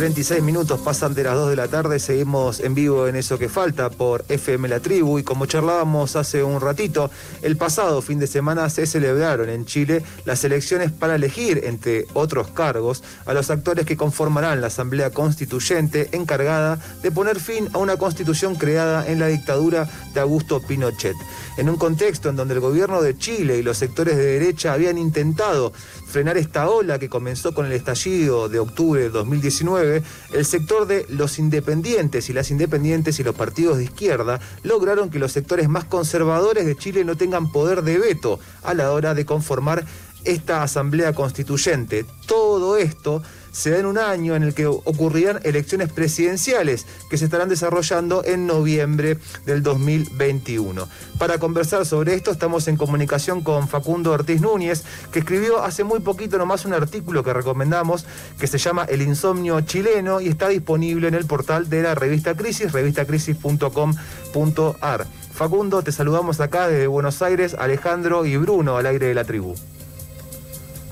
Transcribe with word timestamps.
36 0.00 0.42
minutos 0.42 0.80
pasan 0.80 1.12
de 1.12 1.24
las 1.24 1.34
2 1.34 1.50
de 1.50 1.56
la 1.56 1.68
tarde, 1.68 1.98
seguimos 1.98 2.60
en 2.60 2.74
vivo 2.74 3.06
en 3.06 3.16
eso 3.16 3.38
que 3.38 3.50
falta 3.50 3.90
por 3.90 4.24
FM 4.30 4.66
La 4.66 4.80
Tribu 4.80 5.18
y 5.18 5.22
como 5.22 5.44
charlábamos 5.44 6.16
hace 6.16 6.42
un 6.42 6.58
ratito, 6.62 7.10
el 7.42 7.58
pasado 7.58 8.00
fin 8.00 8.18
de 8.18 8.26
semana 8.26 8.70
se 8.70 8.86
celebraron 8.86 9.50
en 9.50 9.66
Chile 9.66 10.02
las 10.24 10.42
elecciones 10.42 10.90
para 10.90 11.16
elegir, 11.16 11.64
entre 11.64 12.06
otros 12.14 12.48
cargos, 12.48 13.02
a 13.26 13.34
los 13.34 13.50
actores 13.50 13.84
que 13.84 13.98
conformarán 13.98 14.62
la 14.62 14.68
Asamblea 14.68 15.10
Constituyente 15.10 16.08
encargada 16.12 16.78
de 17.02 17.12
poner 17.12 17.38
fin 17.38 17.68
a 17.74 17.76
una 17.76 17.98
constitución 17.98 18.54
creada 18.54 19.06
en 19.06 19.18
la 19.18 19.26
dictadura 19.26 19.86
de 20.14 20.20
Augusto 20.20 20.62
Pinochet. 20.66 21.16
En 21.58 21.68
un 21.68 21.76
contexto 21.76 22.30
en 22.30 22.36
donde 22.36 22.54
el 22.54 22.60
gobierno 22.60 23.02
de 23.02 23.18
Chile 23.18 23.58
y 23.58 23.62
los 23.62 23.76
sectores 23.76 24.16
de 24.16 24.24
derecha 24.24 24.72
habían 24.72 24.96
intentado 24.96 25.74
frenar 26.10 26.36
esta 26.36 26.68
ola 26.68 26.98
que 26.98 27.08
comenzó 27.08 27.54
con 27.54 27.64
el 27.64 27.72
estallido 27.72 28.48
de 28.48 28.58
octubre 28.58 29.00
de 29.00 29.10
2019, 29.10 30.02
el 30.34 30.44
sector 30.44 30.86
de 30.86 31.06
los 31.08 31.38
independientes 31.38 32.28
y 32.28 32.32
las 32.32 32.50
independientes 32.50 33.18
y 33.20 33.24
los 33.24 33.34
partidos 33.34 33.78
de 33.78 33.84
izquierda 33.84 34.40
lograron 34.62 35.08
que 35.08 35.18
los 35.18 35.32
sectores 35.32 35.68
más 35.68 35.84
conservadores 35.84 36.66
de 36.66 36.76
Chile 36.76 37.04
no 37.04 37.16
tengan 37.16 37.52
poder 37.52 37.82
de 37.82 37.98
veto 37.98 38.40
a 38.62 38.74
la 38.74 38.90
hora 38.92 39.14
de 39.14 39.24
conformar 39.24 39.86
esta 40.24 40.62
asamblea 40.62 41.12
constituyente. 41.12 42.04
Todo 42.26 42.76
esto 42.76 43.22
se 43.52 43.70
da 43.70 43.78
en 43.78 43.86
un 43.86 43.96
año 43.98 44.34
en 44.36 44.42
el 44.42 44.52
que 44.54 44.66
ocurrirán 44.66 45.40
elecciones 45.42 45.92
presidenciales 45.92 46.86
que 47.08 47.18
se 47.18 47.24
estarán 47.24 47.48
desarrollando 47.48 48.24
en 48.24 48.46
noviembre 48.46 49.18
del 49.46 49.62
2021. 49.62 50.88
Para 51.18 51.38
conversar 51.38 51.86
sobre 51.86 52.14
esto 52.14 52.30
estamos 52.30 52.68
en 52.68 52.76
comunicación 52.76 53.42
con 53.42 53.66
Facundo 53.68 54.12
Ortiz 54.12 54.40
Núñez, 54.40 54.84
que 55.12 55.18
escribió 55.20 55.62
hace 55.62 55.84
muy 55.84 56.00
poquito 56.00 56.36
nomás 56.38 56.64
un 56.64 56.74
artículo 56.74 57.22
que 57.24 57.32
recomendamos 57.32 58.04
que 58.38 58.46
se 58.46 58.58
llama 58.58 58.84
El 58.84 59.02
insomnio 59.02 59.60
chileno 59.62 60.20
y 60.20 60.28
está 60.28 60.48
disponible 60.48 61.08
en 61.08 61.14
el 61.14 61.26
portal 61.26 61.68
de 61.68 61.82
la 61.82 61.94
revista 61.94 62.36
Crisis, 62.36 62.72
revistacrisis.com.ar. 62.72 65.06
Facundo, 65.32 65.82
te 65.82 65.92
saludamos 65.92 66.40
acá 66.40 66.68
desde 66.68 66.86
Buenos 66.86 67.22
Aires, 67.22 67.56
Alejandro 67.58 68.26
y 68.26 68.36
Bruno 68.36 68.76
al 68.76 68.84
aire 68.86 69.06
de 69.06 69.14
la 69.14 69.24
tribu. 69.24 69.54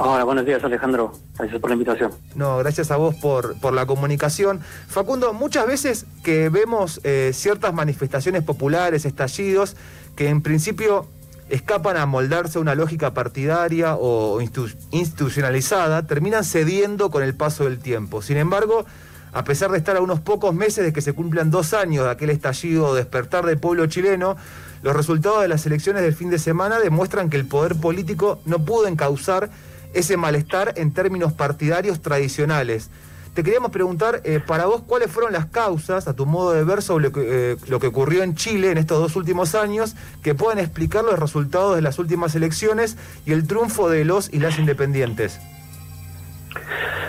Hola, 0.01 0.23
buenos 0.23 0.47
días 0.47 0.63
Alejandro, 0.63 1.13
gracias 1.37 1.61
por 1.61 1.71
la 1.71 1.75
invitación. 1.75 2.13
No, 2.37 2.57
gracias 2.59 2.93
a 2.93 2.97
vos 2.97 3.17
por, 3.17 3.59
por 3.59 3.73
la 3.73 3.85
comunicación. 3.85 4.61
Facundo, 4.87 5.33
muchas 5.33 5.67
veces 5.67 6.07
que 6.23 6.51
vemos 6.51 7.01
eh, 7.03 7.33
ciertas 7.35 7.75
manifestaciones 7.75 8.45
populares, 8.45 9.05
estallidos, 9.05 9.75
que 10.15 10.29
en 10.29 10.41
principio 10.41 11.07
escapan 11.49 11.97
a 11.97 12.07
moldarse 12.07 12.59
a 12.59 12.61
una 12.61 12.77
lógica 12.77 13.13
partidaria 13.13 13.97
o 13.97 14.41
institucionalizada, 14.41 16.07
terminan 16.07 16.45
cediendo 16.45 17.11
con 17.11 17.25
el 17.25 17.35
paso 17.35 17.65
del 17.65 17.81
tiempo. 17.81 18.23
Sin 18.23 18.37
embargo, 18.37 18.87
a 19.33 19.43
pesar 19.43 19.73
de 19.73 19.79
estar 19.79 19.97
a 19.97 20.01
unos 20.01 20.21
pocos 20.21 20.55
meses 20.55 20.85
de 20.85 20.93
que 20.93 21.01
se 21.01 21.13
cumplan 21.13 21.51
dos 21.51 21.75
años 21.75 22.05
de 22.05 22.11
aquel 22.13 22.31
estallido 22.31 22.95
despertar 22.95 23.45
del 23.47 23.59
pueblo 23.59 23.87
chileno, 23.87 24.37
los 24.83 24.95
resultados 24.95 25.43
de 25.43 25.49
las 25.49 25.67
elecciones 25.67 26.03
del 26.03 26.15
fin 26.15 26.31
de 26.31 26.39
semana 26.39 26.79
demuestran 26.79 27.31
que 27.31 27.37
el 27.37 27.47
poder 27.47 27.75
político 27.75 28.41
no 28.45 28.65
pudo 28.65 28.87
encauzar 28.87 29.51
ese 29.99 30.17
malestar 30.17 30.75
en 30.77 30.93
términos 30.93 31.33
partidarios 31.33 32.01
tradicionales. 32.01 32.89
Te 33.35 33.43
queríamos 33.45 33.71
preguntar, 33.71 34.21
eh, 34.25 34.41
para 34.45 34.67
vos, 34.67 34.83
¿cuáles 34.87 35.11
fueron 35.11 35.33
las 35.33 35.47
causas, 35.47 36.09
a 36.09 36.15
tu 36.15 36.27
modo 36.27 36.53
de 36.53 36.65
ver, 36.65 36.83
sobre 36.83 37.05
lo 37.05 37.13
que, 37.13 37.23
eh, 37.25 37.57
lo 37.69 37.79
que 37.79 37.89
ocurrió 37.89 38.23
en 38.23 38.35
Chile 38.35 38.71
en 38.71 38.79
estos 38.79 38.99
dos 38.99 39.17
últimos 39.17 39.55
años, 39.55 39.95
que 40.23 40.35
pueden 40.35 40.59
explicar 40.59 41.05
los 41.05 41.19
resultados 41.19 41.77
de 41.77 41.83
las 41.83 41.99
últimas 41.99 42.35
elecciones 42.35 42.97
y 43.27 43.33
el 43.33 43.47
triunfo 43.47 43.89
de 43.91 44.05
los 44.05 44.33
y 44.33 44.39
las 44.39 44.59
independientes? 44.59 45.39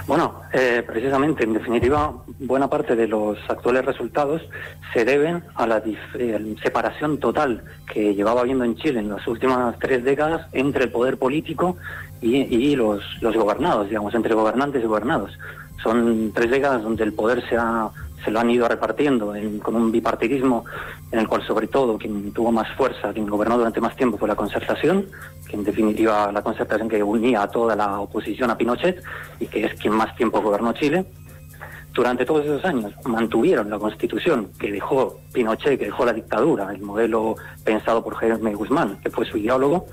Bueno, 0.09 0.42
eh, 0.53 0.81
precisamente, 0.88 1.44
en 1.44 1.53
definitiva, 1.53 2.12
buena 2.40 2.68
parte 2.68 2.96
de 2.96 3.08
los 3.08 3.38
actuales 3.47 3.86
resultados 3.86 4.42
se 4.92 5.06
deben 5.06 5.44
a 5.53 5.68
la 5.68 5.84
separación 6.64 7.20
total 7.20 7.64
que 7.94 8.16
llevaba 8.16 8.42
habiendo 8.42 8.64
en 8.64 8.75
Chile 8.75 9.02
en 9.02 9.09
las 9.09 9.28
últimas 9.28 9.78
tres 9.78 10.03
décadas 10.03 10.48
entre 10.52 10.86
el 10.86 10.92
poder 10.92 11.19
político 11.19 11.78
y, 12.22 12.75
los, 12.75 13.03
los 13.22 13.36
gobernados, 13.36 13.88
digamos, 13.88 14.16
entre 14.16 14.34
gobernantes 14.34 14.84
y 14.84 14.88
gobernados. 14.88 15.38
Son 15.84 16.31
tres 16.34 16.50
décadas 16.50 16.81
donde 16.81 17.03
el 17.03 17.14
poder 17.14 17.48
se, 17.48 17.56
ha, 17.56 17.92
se 18.24 18.31
lo 18.31 18.40
han 18.40 18.50
ido 18.50 18.68
repartiendo 18.68 19.34
con 19.62 19.75
un 19.75 19.91
bipartidismo 19.91 20.66
en 21.12 21.19
el 21.19 21.28
cual 21.28 21.46
sobre 21.46 21.68
todo 21.68 21.97
quien 21.97 22.31
tuvo 22.31 22.52
más 22.52 22.68
fuerza, 22.75 23.13
quien 23.13 23.28
gobernó 23.28 23.57
durante 23.57 23.81
más 23.81 23.96
tiempo 23.96 24.18
fue 24.18 24.28
la 24.28 24.35
concertación, 24.35 25.06
que 25.47 25.56
en 25.56 25.63
definitiva 25.63 26.31
la 26.31 26.41
concertación 26.41 26.90
que 26.90 27.02
unía 27.02 27.44
a 27.44 27.47
toda 27.47 27.75
la 27.75 28.00
oposición 28.00 28.52
a 28.52 28.57
Pinochet 28.57 29.02
y 29.40 29.47
que 29.47 29.66
es 29.66 29.74
quien 29.80 29.94
más 29.94 30.16
tiempo 30.16 30.41
gobernó 30.41 30.74
Chile. 30.74 31.06
Durante 31.94 32.24
todos 32.24 32.46
esos 32.46 32.63
años 32.66 32.94
mantuvieron 33.06 33.69
la 33.69 33.80
constitución 33.80 34.51
que 34.59 34.72
dejó 34.72 35.19
Pinochet, 35.34 35.80
que 35.80 35.86
dejó 35.86 36.06
la 36.06 36.13
dictadura, 36.13 36.72
el 36.72 36.81
modelo 36.81 37.36
pensado 37.63 38.03
por 38.03 38.16
Jaime 38.16 38.53
Guzmán, 38.53 39.00
que 39.01 39.09
fue 39.09 39.25
su 39.25 39.38
ideólogo, 39.38 39.88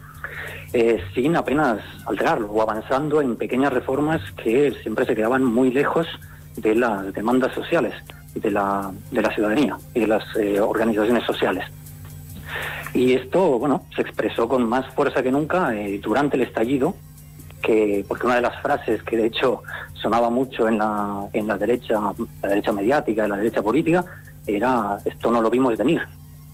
eh, 0.72 1.02
sin 1.14 1.36
apenas 1.36 1.80
alterarlo 2.06 2.48
o 2.48 2.60
avanzando 2.60 3.22
en 3.22 3.36
pequeñas 3.36 3.72
reformas 3.72 4.20
que 4.42 4.72
siempre 4.82 5.06
se 5.06 5.14
quedaban 5.14 5.42
muy 5.42 5.72
lejos 5.72 6.06
de 6.56 6.74
las 6.74 7.12
demandas 7.12 7.52
sociales 7.54 7.94
de 8.34 8.50
la, 8.50 8.92
de 9.10 9.22
la 9.22 9.30
ciudadanía 9.34 9.76
y 9.94 10.00
de 10.00 10.06
las 10.06 10.24
eh, 10.36 10.60
organizaciones 10.60 11.24
sociales. 11.24 11.64
Y 12.94 13.12
esto, 13.12 13.58
bueno, 13.58 13.84
se 13.94 14.02
expresó 14.02 14.48
con 14.48 14.68
más 14.68 14.86
fuerza 14.94 15.22
que 15.22 15.30
nunca 15.30 15.74
eh, 15.74 16.00
durante 16.02 16.36
el 16.36 16.42
estallido, 16.42 16.94
que 17.62 18.04
porque 18.06 18.26
una 18.26 18.36
de 18.36 18.42
las 18.42 18.60
frases 18.62 19.02
que 19.02 19.16
de 19.16 19.26
hecho 19.26 19.62
sonaba 19.94 20.30
mucho 20.30 20.68
en 20.68 20.78
la, 20.78 21.28
en 21.32 21.46
la 21.46 21.58
derecha, 21.58 22.00
la 22.42 22.48
derecha 22.48 22.72
mediática, 22.72 23.24
en 23.24 23.30
la 23.30 23.36
derecha 23.36 23.62
política, 23.62 24.04
era 24.46 24.98
esto 25.04 25.30
no 25.30 25.42
lo 25.42 25.50
vimos 25.50 25.76
venir, 25.76 26.00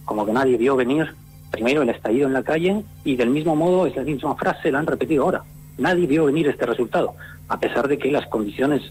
como 0.04 0.24
que 0.24 0.32
nadie 0.32 0.56
vio 0.56 0.74
venir 0.76 1.14
primero 1.50 1.82
el 1.82 1.90
estallido 1.90 2.26
en 2.26 2.32
la 2.32 2.42
calle 2.42 2.82
y 3.04 3.16
del 3.16 3.28
mismo 3.28 3.54
modo 3.54 3.86
esa 3.86 4.02
misma 4.02 4.34
frase 4.36 4.72
la 4.72 4.78
han 4.78 4.86
repetido 4.86 5.24
ahora. 5.24 5.42
Nadie 5.78 6.06
vio 6.06 6.24
venir 6.24 6.48
este 6.48 6.66
resultado, 6.66 7.14
a 7.48 7.60
pesar 7.60 7.88
de 7.88 7.98
que 7.98 8.10
las 8.10 8.26
condiciones 8.28 8.82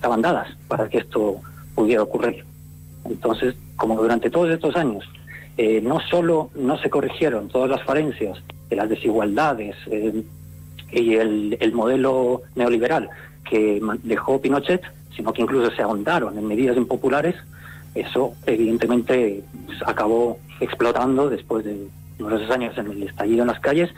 estaban 0.00 0.22
dadas 0.22 0.48
para 0.66 0.88
que 0.88 0.96
esto 0.96 1.42
pudiera 1.74 2.02
ocurrir. 2.02 2.42
Entonces, 3.04 3.54
como 3.76 4.00
durante 4.00 4.30
todos 4.30 4.48
estos 4.48 4.74
años 4.76 5.04
eh, 5.58 5.82
no 5.82 6.00
solo 6.00 6.48
no 6.54 6.78
se 6.78 6.88
corrigieron 6.88 7.48
todas 7.48 7.68
las 7.68 7.82
falencias 7.82 8.38
de 8.70 8.76
las 8.76 8.88
desigualdades 8.88 9.76
eh, 9.90 10.22
y 10.90 11.14
el, 11.16 11.58
el 11.60 11.72
modelo 11.72 12.42
neoliberal 12.54 13.10
que 13.44 13.78
dejó 14.04 14.40
Pinochet, 14.40 14.80
sino 15.14 15.34
que 15.34 15.42
incluso 15.42 15.70
se 15.76 15.82
ahondaron 15.82 16.38
en 16.38 16.48
medidas 16.48 16.78
impopulares, 16.78 17.34
eso 17.94 18.32
evidentemente 18.46 19.42
pues, 19.66 19.82
acabó 19.86 20.38
explotando 20.60 21.28
después 21.28 21.62
de 21.66 21.88
numerosos 22.18 22.50
años 22.50 22.78
en 22.78 22.86
el 22.86 23.02
estallido 23.02 23.42
en 23.42 23.48
las 23.48 23.60
calles 23.60 23.90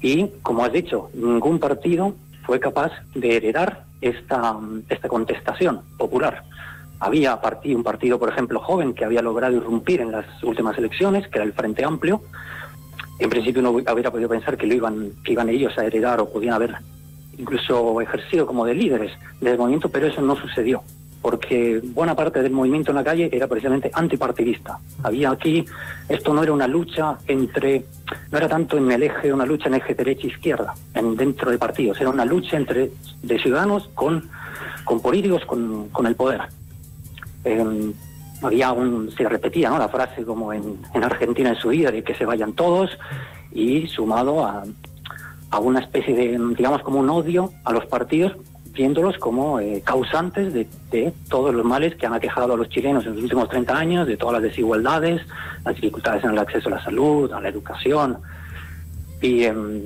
y, 0.00 0.28
como 0.42 0.64
has 0.64 0.72
dicho, 0.72 1.10
ningún 1.12 1.58
partido 1.58 2.14
fue 2.46 2.58
capaz 2.60 2.92
de 3.14 3.36
heredar 3.36 3.91
esta, 4.02 4.58
esta 4.88 5.08
contestación 5.08 5.80
popular. 5.96 6.44
Había 7.00 7.40
un 7.64 7.82
partido, 7.82 8.18
por 8.18 8.28
ejemplo, 8.28 8.60
joven 8.60 8.92
que 8.92 9.04
había 9.04 9.22
logrado 9.22 9.56
irrumpir 9.56 10.00
en 10.00 10.12
las 10.12 10.26
últimas 10.42 10.76
elecciones, 10.76 11.26
que 11.28 11.38
era 11.38 11.44
el 11.44 11.52
Frente 11.52 11.84
Amplio. 11.84 12.22
En 13.18 13.30
principio 13.30 13.60
uno 13.60 13.70
hubiera 13.70 14.10
podido 14.10 14.28
pensar 14.28 14.56
que 14.56 14.66
lo 14.66 14.74
iban, 14.74 15.12
que 15.24 15.32
iban 15.32 15.48
ellos 15.48 15.76
a 15.78 15.84
heredar 15.84 16.20
o 16.20 16.30
podían 16.30 16.54
haber 16.54 16.74
incluso 17.38 18.00
ejercido 18.00 18.46
como 18.46 18.66
de 18.66 18.74
líderes 18.74 19.12
del 19.40 19.58
movimiento, 19.58 19.88
pero 19.88 20.06
eso 20.06 20.20
no 20.20 20.36
sucedió 20.36 20.82
porque 21.22 21.80
buena 21.82 22.16
parte 22.16 22.42
del 22.42 22.50
movimiento 22.50 22.90
en 22.90 22.96
la 22.96 23.04
calle 23.04 23.30
era 23.32 23.46
precisamente 23.46 23.90
antipartidista. 23.94 24.80
Había 25.04 25.30
aquí, 25.30 25.64
esto 26.08 26.34
no 26.34 26.42
era 26.42 26.52
una 26.52 26.66
lucha 26.66 27.16
entre, 27.28 27.84
no 28.30 28.38
era 28.38 28.48
tanto 28.48 28.76
en 28.76 28.90
el 28.90 29.04
eje, 29.04 29.32
una 29.32 29.46
lucha 29.46 29.68
en 29.68 29.74
eje 29.74 29.94
derecha-izquierda, 29.94 30.74
en, 30.94 31.16
dentro 31.16 31.52
de 31.52 31.58
partidos, 31.58 32.00
era 32.00 32.10
una 32.10 32.24
lucha 32.24 32.56
entre 32.56 32.90
de 33.22 33.38
ciudadanos 33.38 33.88
con, 33.94 34.28
con 34.84 35.00
políticos, 35.00 35.44
con, 35.46 35.88
con 35.90 36.06
el 36.06 36.16
poder. 36.16 36.42
Em, 37.44 37.92
había 38.42 38.72
un, 38.72 39.10
se 39.12 39.28
repetía 39.28 39.70
¿no? 39.70 39.78
la 39.78 39.88
frase 39.88 40.24
como 40.24 40.52
en, 40.52 40.78
en 40.92 41.04
Argentina 41.04 41.50
en 41.50 41.56
su 41.56 41.68
vida 41.68 41.92
de 41.92 42.02
que 42.02 42.16
se 42.16 42.24
vayan 42.24 42.52
todos 42.54 42.98
y 43.52 43.86
sumado 43.86 44.44
a, 44.44 44.64
a 45.50 45.58
una 45.60 45.78
especie 45.78 46.14
de, 46.16 46.54
digamos, 46.56 46.82
como 46.82 46.98
un 46.98 47.10
odio 47.10 47.52
a 47.62 47.72
los 47.72 47.86
partidos 47.86 48.32
viéndolos 48.72 49.18
como 49.18 49.60
eh, 49.60 49.82
causantes 49.84 50.52
de, 50.52 51.12
todos 51.28 51.54
los 51.54 51.64
males 51.64 51.94
que 51.96 52.06
han 52.06 52.14
aquejado 52.14 52.54
a 52.54 52.56
los 52.56 52.68
chilenos 52.68 53.04
en 53.06 53.14
los 53.14 53.22
últimos 53.22 53.48
30 53.48 53.76
años, 53.76 54.06
de 54.06 54.16
todas 54.16 54.34
las 54.34 54.42
desigualdades, 54.42 55.22
las 55.64 55.74
dificultades 55.74 56.24
en 56.24 56.30
el 56.30 56.38
acceso 56.38 56.68
a 56.68 56.72
la 56.72 56.84
salud, 56.84 57.32
a 57.32 57.40
la 57.40 57.48
educación. 57.48 58.18
Y, 59.20 59.44
em, 59.44 59.82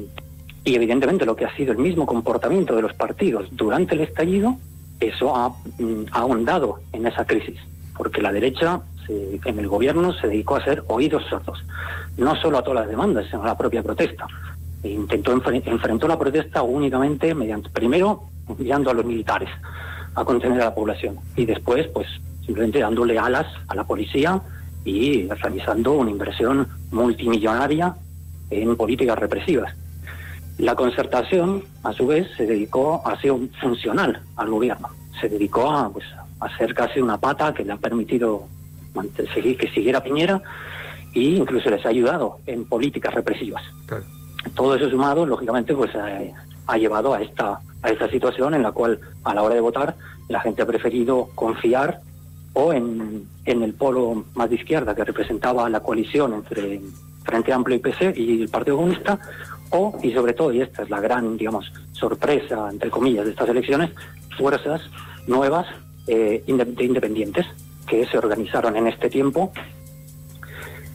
evidentemente 0.64 1.24
lo 1.24 1.36
que 1.36 1.44
ha 1.44 1.54
sido 1.56 1.72
el 1.72 1.78
mismo 1.78 2.06
comportamiento 2.06 2.74
de 2.74 2.82
los 2.82 2.92
partidos 2.94 3.48
durante 3.52 3.94
el 3.94 4.00
estallido, 4.00 4.56
eso 4.98 5.36
ha, 5.36 5.50
mm, 5.50 6.06
ha 6.10 6.20
ahondado 6.20 6.80
en 6.92 7.06
esa 7.06 7.24
crisis, 7.24 7.60
porque 7.96 8.22
la 8.22 8.32
derecha 8.32 8.80
en 9.08 9.58
el 9.60 9.68
gobierno 9.68 10.12
se 10.14 10.26
dedicó 10.26 10.56
a 10.56 10.58
hacer 10.58 10.82
oídos 10.88 11.22
sordos, 11.30 11.62
no 12.16 12.34
solo 12.34 12.58
a 12.58 12.62
todas 12.62 12.80
las 12.80 12.88
demandas, 12.88 13.26
sino 13.30 13.44
a 13.44 13.46
la 13.46 13.56
propia 13.56 13.80
protesta 13.80 14.26
intentó 14.88 15.32
enfrentó 15.32 16.08
la 16.08 16.18
protesta 16.18 16.62
únicamente 16.62 17.34
mediante 17.34 17.70
primero 17.70 18.24
enviando 18.48 18.90
a 18.90 18.94
los 18.94 19.04
militares 19.04 19.48
a 20.14 20.24
contener 20.24 20.60
a 20.62 20.66
la 20.66 20.74
población 20.74 21.18
y 21.36 21.44
después 21.44 21.86
pues 21.88 22.06
simplemente 22.44 22.80
dándole 22.80 23.18
alas 23.18 23.46
a 23.68 23.74
la 23.74 23.84
policía 23.84 24.40
y 24.84 25.26
realizando 25.28 25.92
una 25.92 26.10
inversión 26.10 26.68
multimillonaria 26.90 27.96
en 28.50 28.76
políticas 28.76 29.18
represivas. 29.18 29.74
La 30.58 30.74
concertación, 30.74 31.64
a 31.82 31.92
su 31.92 32.06
vez, 32.06 32.28
se 32.36 32.46
dedicó 32.46 33.02
a 33.04 33.20
ser 33.20 33.32
funcional 33.60 34.22
al 34.36 34.48
gobierno. 34.48 34.88
Se 35.20 35.28
dedicó 35.28 35.70
a, 35.70 35.92
pues, 35.92 36.06
a 36.40 36.56
ser 36.56 36.72
casi 36.72 37.00
una 37.00 37.18
pata 37.18 37.52
que 37.52 37.64
le 37.64 37.72
ha 37.72 37.76
permitido 37.76 38.46
seguir, 39.34 39.58
que 39.58 39.68
siguiera 39.68 40.02
Piñera 40.02 40.40
e 41.14 41.20
incluso 41.20 41.68
les 41.68 41.84
ha 41.84 41.88
ayudado 41.88 42.38
en 42.46 42.64
políticas 42.64 43.12
represivas. 43.12 43.62
Claro 43.86 44.04
todo 44.54 44.74
eso 44.74 44.88
sumado, 44.90 45.26
lógicamente, 45.26 45.74
pues 45.74 45.90
eh, 45.94 46.32
ha 46.66 46.76
llevado 46.76 47.14
a 47.14 47.22
esta, 47.22 47.60
a 47.82 47.90
esta 47.90 48.08
situación 48.08 48.54
en 48.54 48.62
la 48.62 48.72
cual 48.72 49.00
a 49.24 49.34
la 49.34 49.42
hora 49.42 49.54
de 49.54 49.60
votar 49.60 49.96
la 50.28 50.40
gente 50.40 50.62
ha 50.62 50.66
preferido 50.66 51.28
confiar 51.34 52.00
o 52.52 52.72
en, 52.72 53.28
en 53.44 53.62
el 53.62 53.74
polo 53.74 54.24
más 54.34 54.48
de 54.48 54.56
izquierda 54.56 54.94
que 54.94 55.04
representaba 55.04 55.68
la 55.68 55.80
coalición 55.80 56.32
entre 56.34 56.80
Frente 57.22 57.52
Amplio 57.52 57.76
y 57.76 57.80
PC 57.80 58.14
y 58.16 58.42
el 58.42 58.48
Partido 58.48 58.76
Comunista, 58.76 59.18
o, 59.70 59.98
y 60.02 60.12
sobre 60.12 60.32
todo, 60.32 60.52
y 60.52 60.60
esta 60.60 60.82
es 60.82 60.90
la 60.90 61.00
gran, 61.00 61.36
digamos, 61.36 61.70
sorpresa, 61.92 62.68
entre 62.70 62.88
comillas, 62.88 63.24
de 63.24 63.32
estas 63.32 63.48
elecciones, 63.48 63.90
fuerzas 64.38 64.80
nuevas 65.26 65.66
eh, 66.06 66.44
independientes 66.46 67.46
que 67.86 68.06
se 68.06 68.16
organizaron 68.16 68.76
en 68.76 68.86
este 68.86 69.10
tiempo 69.10 69.52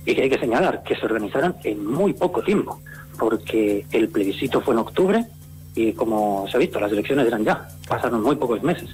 y 0.06 0.16
que 0.16 0.24
hay 0.24 0.30
que 0.30 0.40
señalar 0.40 0.84
que 0.84 0.96
se 0.96 1.06
organizaron 1.06 1.56
en 1.64 1.86
muy 1.86 2.14
poco 2.14 2.42
tiempo 2.42 2.80
porque 3.20 3.86
el 3.92 4.10
plebiscito 4.10 4.62
fue 4.62 4.74
en 4.74 4.80
octubre 4.80 5.26
y 5.76 5.94
como 5.94 6.48
se 6.50 6.58
ha 6.58 6.60
visto, 6.60 6.80
las 6.80 6.92
elecciones 6.92 7.28
eran 7.28 7.44
ya, 7.44 7.68
pasaron 7.88 8.22
muy 8.22 8.36
pocos 8.36 8.62
meses. 8.64 8.90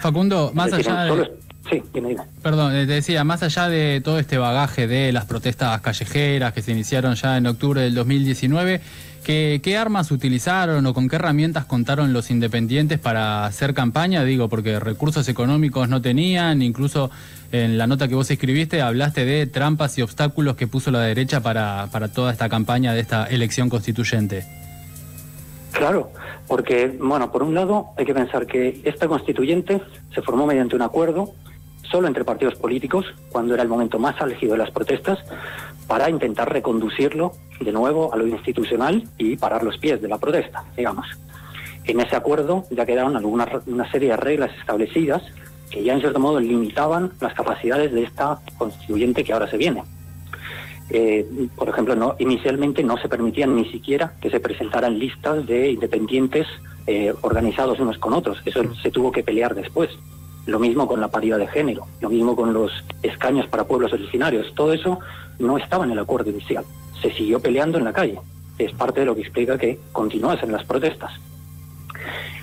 Facundo, 0.00 0.52
más 0.54 0.72
allá 0.72 1.04
de... 1.04 1.46
Sí, 1.70 1.82
dime, 1.92 2.16
Perdón, 2.42 2.72
te 2.72 2.86
decía, 2.86 3.24
más 3.24 3.42
allá 3.42 3.68
de 3.68 4.00
todo 4.00 4.20
este 4.20 4.38
bagaje 4.38 4.86
de 4.86 5.10
las 5.12 5.24
protestas 5.24 5.80
callejeras 5.80 6.52
que 6.52 6.62
se 6.62 6.70
iniciaron 6.70 7.16
ya 7.16 7.36
en 7.36 7.46
octubre 7.48 7.80
del 7.80 7.92
2019, 7.96 8.80
¿qué, 9.24 9.60
¿qué, 9.60 9.76
armas 9.76 10.12
utilizaron 10.12 10.86
o 10.86 10.94
con 10.94 11.08
qué 11.08 11.16
herramientas 11.16 11.64
contaron 11.64 12.12
los 12.12 12.30
independientes 12.30 13.00
para 13.00 13.46
hacer 13.46 13.74
campaña? 13.74 14.22
Digo, 14.22 14.48
porque 14.48 14.78
recursos 14.78 15.28
económicos 15.28 15.88
no 15.88 16.00
tenían, 16.00 16.62
incluso 16.62 17.10
en 17.50 17.78
la 17.78 17.88
nota 17.88 18.06
que 18.06 18.14
vos 18.14 18.30
escribiste 18.30 18.80
hablaste 18.80 19.24
de 19.24 19.46
trampas 19.48 19.98
y 19.98 20.02
obstáculos 20.02 20.54
que 20.54 20.68
puso 20.68 20.92
la 20.92 21.00
derecha 21.00 21.40
para, 21.40 21.88
para 21.90 22.06
toda 22.06 22.30
esta 22.30 22.48
campaña 22.48 22.92
de 22.92 23.00
esta 23.00 23.26
elección 23.26 23.68
constituyente. 23.68 24.65
Claro, 25.76 26.10
porque, 26.48 26.96
bueno, 26.98 27.30
por 27.30 27.42
un 27.42 27.54
lado 27.54 27.88
hay 27.98 28.06
que 28.06 28.14
pensar 28.14 28.46
que 28.46 28.80
esta 28.84 29.06
constituyente 29.08 29.82
se 30.14 30.22
formó 30.22 30.46
mediante 30.46 30.74
un 30.74 30.80
acuerdo 30.80 31.34
solo 31.82 32.08
entre 32.08 32.24
partidos 32.24 32.54
políticos, 32.54 33.04
cuando 33.30 33.52
era 33.52 33.62
el 33.62 33.68
momento 33.68 33.98
más 33.98 34.18
álgido 34.22 34.52
de 34.52 34.58
las 34.58 34.70
protestas, 34.70 35.18
para 35.86 36.08
intentar 36.08 36.50
reconducirlo 36.50 37.32
de 37.60 37.72
nuevo 37.72 38.12
a 38.14 38.16
lo 38.16 38.26
institucional 38.26 39.04
y 39.18 39.36
parar 39.36 39.62
los 39.62 39.76
pies 39.76 40.00
de 40.00 40.08
la 40.08 40.16
protesta, 40.16 40.64
digamos. 40.74 41.06
En 41.84 42.00
ese 42.00 42.16
acuerdo 42.16 42.64
ya 42.70 42.86
quedaron 42.86 43.14
alguna, 43.14 43.46
una 43.66 43.90
serie 43.92 44.08
de 44.08 44.16
reglas 44.16 44.50
establecidas 44.58 45.22
que 45.70 45.84
ya 45.84 45.92
en 45.92 46.00
cierto 46.00 46.18
modo 46.18 46.40
limitaban 46.40 47.12
las 47.20 47.34
capacidades 47.34 47.92
de 47.92 48.04
esta 48.04 48.40
constituyente 48.56 49.22
que 49.22 49.34
ahora 49.34 49.50
se 49.50 49.58
viene. 49.58 49.82
Eh, 50.90 51.48
por 51.56 51.68
ejemplo, 51.68 51.96
no, 51.96 52.14
inicialmente 52.18 52.82
no 52.84 52.96
se 52.96 53.08
permitían 53.08 53.56
ni 53.56 53.70
siquiera 53.70 54.14
que 54.20 54.30
se 54.30 54.40
presentaran 54.40 54.98
listas 54.98 55.46
de 55.46 55.70
independientes 55.70 56.46
eh, 56.86 57.12
organizados 57.22 57.80
unos 57.80 57.98
con 57.98 58.12
otros. 58.12 58.40
Eso 58.44 58.62
se 58.82 58.90
tuvo 58.90 59.10
que 59.10 59.24
pelear 59.24 59.54
después. 59.54 59.90
Lo 60.46 60.60
mismo 60.60 60.86
con 60.86 61.00
la 61.00 61.08
paridad 61.08 61.38
de 61.38 61.48
género, 61.48 61.86
lo 62.00 62.08
mismo 62.08 62.36
con 62.36 62.54
los 62.54 62.70
escaños 63.02 63.48
para 63.48 63.64
pueblos 63.64 63.92
originarios. 63.92 64.54
Todo 64.54 64.72
eso 64.72 65.00
no 65.40 65.58
estaba 65.58 65.84
en 65.84 65.90
el 65.90 65.98
acuerdo 65.98 66.30
inicial. 66.30 66.64
Se 67.02 67.12
siguió 67.12 67.40
peleando 67.40 67.78
en 67.78 67.84
la 67.84 67.92
calle. 67.92 68.20
Es 68.58 68.72
parte 68.72 69.00
de 69.00 69.06
lo 69.06 69.14
que 69.14 69.22
explica 69.22 69.58
que 69.58 69.80
continúasen 69.92 70.52
las 70.52 70.64
protestas. 70.64 71.12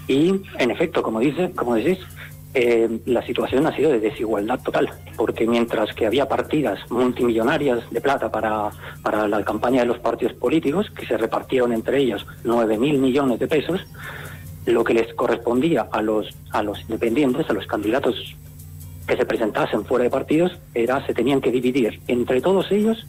Y, 0.08 0.42
en 0.60 0.72
efecto, 0.72 1.02
como 1.02 1.22
dice, 1.22 1.52
como 1.56 1.76
decís, 1.76 2.00
eh, 2.54 3.00
la 3.06 3.26
situación 3.26 3.66
ha 3.66 3.76
sido 3.76 3.92
de 3.92 4.00
desigualdad 4.00 4.60
total, 4.62 4.90
porque 5.16 5.48
mientras 5.48 5.94
que 5.94 6.06
había 6.06 6.28
partidas 6.28 6.80
multimillonarias 6.92 7.90
de 7.90 8.00
plata 8.00 8.32
para, 8.32 8.70
para 9.02 9.28
la 9.28 9.44
campaña 9.44 9.82
de 9.82 9.88
los 9.88 10.00
partidos 10.00 10.34
políticos, 10.34 10.92
que 10.96 11.06
se 11.06 11.18
repartieron 11.18 11.74
entre 11.74 12.00
ellos 12.00 12.26
9 12.44 12.78
mil 12.78 13.00
millones 13.00 13.40
de 13.40 13.48
pesos, 13.48 13.82
lo 14.66 14.84
que 14.84 14.94
les 14.94 15.14
correspondía 15.14 15.88
a 15.92 16.02
los, 16.02 16.30
a 16.52 16.64
los 16.64 16.80
independientes, 16.82 17.50
a 17.50 17.54
los 17.54 17.66
candidatos 17.66 18.36
que 19.08 19.18
se 19.18 19.26
presentasen 19.26 19.84
fuera 19.86 20.04
de 20.04 20.10
partidos, 20.10 20.58
era 20.74 21.06
se 21.06 21.14
tenían 21.14 21.42
que 21.42 21.52
dividir 21.52 22.00
entre 22.08 22.40
todos 22.40 22.72
ellos 22.72 23.06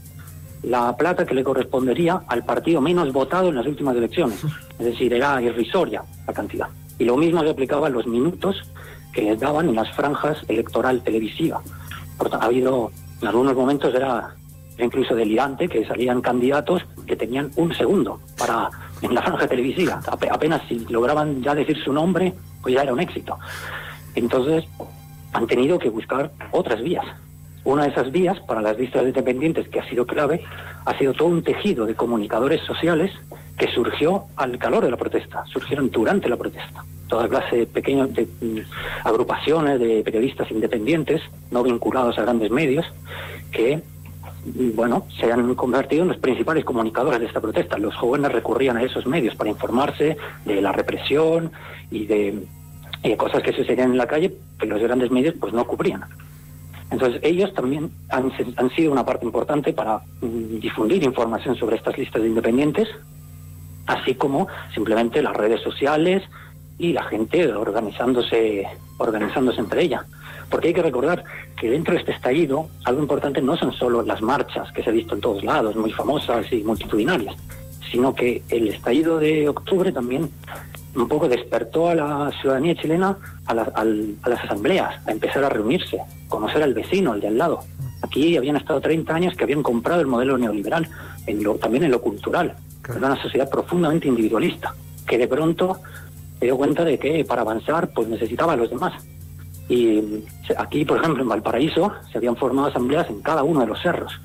la 0.62 0.96
plata 0.96 1.26
que 1.26 1.34
le 1.34 1.44
correspondería 1.44 2.22
al 2.26 2.44
partido 2.44 2.80
menos 2.80 3.12
votado 3.12 3.50
en 3.50 3.56
las 3.56 3.66
últimas 3.66 3.94
elecciones. 3.96 4.42
Es 4.78 4.86
decir, 4.86 5.12
era 5.12 5.40
irrisoria 5.40 6.02
la 6.26 6.32
cantidad. 6.32 6.68
Y 6.98 7.04
lo 7.04 7.16
mismo 7.16 7.42
se 7.42 7.50
aplicaba 7.50 7.88
a 7.88 7.90
los 7.90 8.06
minutos 8.06 8.62
que 9.14 9.36
daban 9.36 9.68
en 9.68 9.76
las 9.76 9.90
franjas 9.94 10.38
electoral 10.48 11.02
televisiva. 11.02 11.62
Por, 12.18 12.34
ha 12.34 12.38
habido, 12.38 12.90
en 13.20 13.28
algunos 13.28 13.54
momentos 13.54 13.94
era, 13.94 14.34
incluso 14.78 15.14
delirante 15.14 15.68
que 15.68 15.86
salían 15.86 16.20
candidatos 16.20 16.82
que 17.06 17.16
tenían 17.16 17.50
un 17.56 17.74
segundo 17.74 18.20
para 18.36 18.70
en 19.02 19.14
la 19.14 19.22
franja 19.22 19.46
televisiva. 19.46 20.00
apenas 20.06 20.62
si 20.68 20.78
lograban 20.88 21.42
ya 21.42 21.54
decir 21.54 21.76
su 21.82 21.92
nombre, 21.92 22.32
pues 22.62 22.74
ya 22.74 22.82
era 22.82 22.92
un 22.92 23.00
éxito. 23.00 23.38
Entonces, 24.14 24.64
han 25.32 25.46
tenido 25.46 25.78
que 25.78 25.90
buscar 25.90 26.30
otras 26.52 26.82
vías. 26.82 27.04
Una 27.64 27.84
de 27.84 27.90
esas 27.90 28.10
vías 28.12 28.38
para 28.40 28.62
las 28.62 28.78
listas 28.78 29.04
independientes 29.04 29.68
que 29.68 29.80
ha 29.80 29.88
sido 29.88 30.06
clave 30.06 30.42
ha 30.84 30.96
sido 30.98 31.12
todo 31.12 31.28
un 31.28 31.42
tejido 31.42 31.86
de 31.86 31.94
comunicadores 31.94 32.60
sociales 32.62 33.10
que 33.58 33.68
surgió 33.68 34.24
al 34.36 34.58
calor 34.58 34.84
de 34.84 34.90
la 34.90 34.96
protesta, 34.96 35.44
surgieron 35.46 35.90
durante 35.90 36.28
la 36.28 36.36
protesta. 36.36 36.84
Toda 37.14 37.28
clase 37.28 37.58
de 37.58 37.66
de, 37.66 38.26
mm, 38.40 38.58
agrupaciones 39.04 39.78
de 39.78 40.02
periodistas 40.02 40.50
independientes, 40.50 41.22
no 41.52 41.62
vinculados 41.62 42.18
a 42.18 42.22
grandes 42.22 42.50
medios, 42.50 42.84
que 43.52 43.76
mm, 43.76 44.74
bueno, 44.74 45.06
se 45.20 45.30
han 45.30 45.54
convertido 45.54 46.02
en 46.02 46.08
los 46.08 46.16
principales 46.16 46.64
comunicadores 46.64 47.20
de 47.20 47.26
esta 47.26 47.40
protesta. 47.40 47.78
Los 47.78 47.94
jóvenes 47.94 48.32
recurrían 48.32 48.78
a 48.78 48.82
esos 48.82 49.06
medios 49.06 49.36
para 49.36 49.48
informarse 49.48 50.16
de 50.44 50.60
la 50.60 50.72
represión 50.72 51.52
y 51.92 52.06
de, 52.06 52.34
y 53.04 53.08
de 53.10 53.16
cosas 53.16 53.44
que 53.44 53.52
sucedían 53.52 53.92
en 53.92 53.98
la 53.98 54.08
calle 54.08 54.34
que 54.58 54.66
los 54.66 54.82
grandes 54.82 55.12
medios 55.12 55.36
pues 55.38 55.52
no 55.52 55.64
cubrían. 55.68 56.02
Entonces 56.90 57.20
ellos 57.22 57.54
también 57.54 57.92
han, 58.08 58.32
han 58.56 58.70
sido 58.70 58.90
una 58.90 59.06
parte 59.06 59.24
importante 59.24 59.72
para 59.72 60.00
mm, 60.20 60.58
difundir 60.58 61.04
información 61.04 61.54
sobre 61.54 61.76
estas 61.76 61.96
listas 61.96 62.22
de 62.22 62.26
independientes, 62.26 62.88
así 63.86 64.16
como 64.16 64.48
simplemente 64.74 65.22
las 65.22 65.36
redes 65.36 65.60
sociales 65.60 66.24
y 66.78 66.92
la 66.92 67.04
gente 67.04 67.52
organizándose, 67.52 68.66
organizándose 68.98 69.60
entre 69.60 69.82
ella. 69.82 70.04
Porque 70.50 70.68
hay 70.68 70.74
que 70.74 70.82
recordar 70.82 71.24
que 71.56 71.70
dentro 71.70 71.94
de 71.94 72.00
este 72.00 72.12
estallido, 72.12 72.68
algo 72.84 73.00
importante 73.00 73.40
no 73.40 73.56
son 73.56 73.72
solo 73.72 74.02
las 74.02 74.20
marchas 74.22 74.70
que 74.72 74.82
se 74.82 74.90
ha 74.90 74.92
visto 74.92 75.14
en 75.14 75.20
todos 75.20 75.42
lados, 75.42 75.76
muy 75.76 75.92
famosas 75.92 76.52
y 76.52 76.62
multitudinarias, 76.62 77.34
sino 77.90 78.14
que 78.14 78.42
el 78.48 78.68
estallido 78.68 79.18
de 79.18 79.48
octubre 79.48 79.92
también 79.92 80.30
un 80.94 81.08
poco 81.08 81.28
despertó 81.28 81.88
a 81.88 81.94
la 81.94 82.32
ciudadanía 82.40 82.76
chilena 82.76 83.16
a, 83.46 83.52
a 83.52 83.84
las 83.84 84.44
asambleas, 84.44 84.94
a 85.06 85.10
empezar 85.10 85.42
a 85.44 85.48
reunirse, 85.48 85.98
conocer 86.28 86.62
al 86.62 86.74
vecino, 86.74 87.12
al 87.12 87.20
de 87.20 87.28
al 87.28 87.38
lado. 87.38 87.60
Aquí 88.02 88.36
habían 88.36 88.56
estado 88.56 88.80
30 88.80 89.14
años 89.14 89.34
que 89.34 89.44
habían 89.44 89.62
comprado 89.62 90.00
el 90.00 90.06
modelo 90.06 90.36
neoliberal, 90.36 90.88
en 91.26 91.42
lo, 91.42 91.54
también 91.54 91.84
en 91.84 91.90
lo 91.90 92.00
cultural. 92.00 92.54
Era 92.88 92.98
una 92.98 93.22
sociedad 93.22 93.48
profundamente 93.48 94.08
individualista, 94.08 94.74
que 95.06 95.18
de 95.18 95.26
pronto 95.26 95.80
dio 96.46 96.56
cuenta 96.56 96.84
de 96.84 96.98
que 96.98 97.24
para 97.24 97.42
avanzar 97.42 97.92
pues 97.92 98.08
necesitaba 98.08 98.54
a 98.54 98.56
los 98.56 98.70
demás. 98.70 98.92
Y 99.68 100.24
aquí, 100.56 100.84
por 100.84 100.98
ejemplo, 100.98 101.22
en 101.22 101.28
Valparaíso 101.28 101.92
se 102.12 102.18
habían 102.18 102.36
formado 102.36 102.68
asambleas 102.68 103.08
en 103.08 103.22
cada 103.22 103.42
uno 103.42 103.60
de 103.60 103.66
los 103.66 103.80
cerros. 103.80 104.20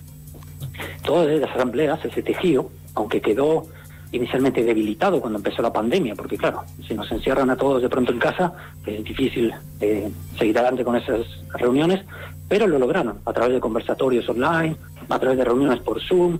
Todas 1.03 1.29
esas 1.29 1.49
asambleas, 1.51 2.03
ese 2.03 2.21
tejido, 2.21 2.69
aunque 2.95 3.21
quedó 3.21 3.65
inicialmente 4.11 4.63
debilitado 4.63 5.21
cuando 5.21 5.37
empezó 5.37 5.61
la 5.61 5.71
pandemia, 5.71 6.15
porque 6.15 6.37
claro, 6.37 6.63
si 6.87 6.93
nos 6.93 7.11
encierran 7.11 7.49
a 7.49 7.55
todos 7.55 7.81
de 7.81 7.89
pronto 7.89 8.11
en 8.11 8.19
casa, 8.19 8.53
es 8.85 9.03
difícil 9.03 9.53
eh, 9.79 10.09
seguir 10.37 10.57
adelante 10.57 10.83
con 10.83 10.95
esas 10.95 11.25
reuniones, 11.53 12.03
pero 12.47 12.65
lo 12.65 12.79
lograron 12.79 13.19
a 13.25 13.33
través 13.33 13.53
de 13.53 13.59
conversatorios 13.59 14.27
online, 14.27 14.75
a 15.07 15.19
través 15.19 15.37
de 15.37 15.45
reuniones 15.45 15.79
por 15.81 16.01
Zoom, 16.01 16.39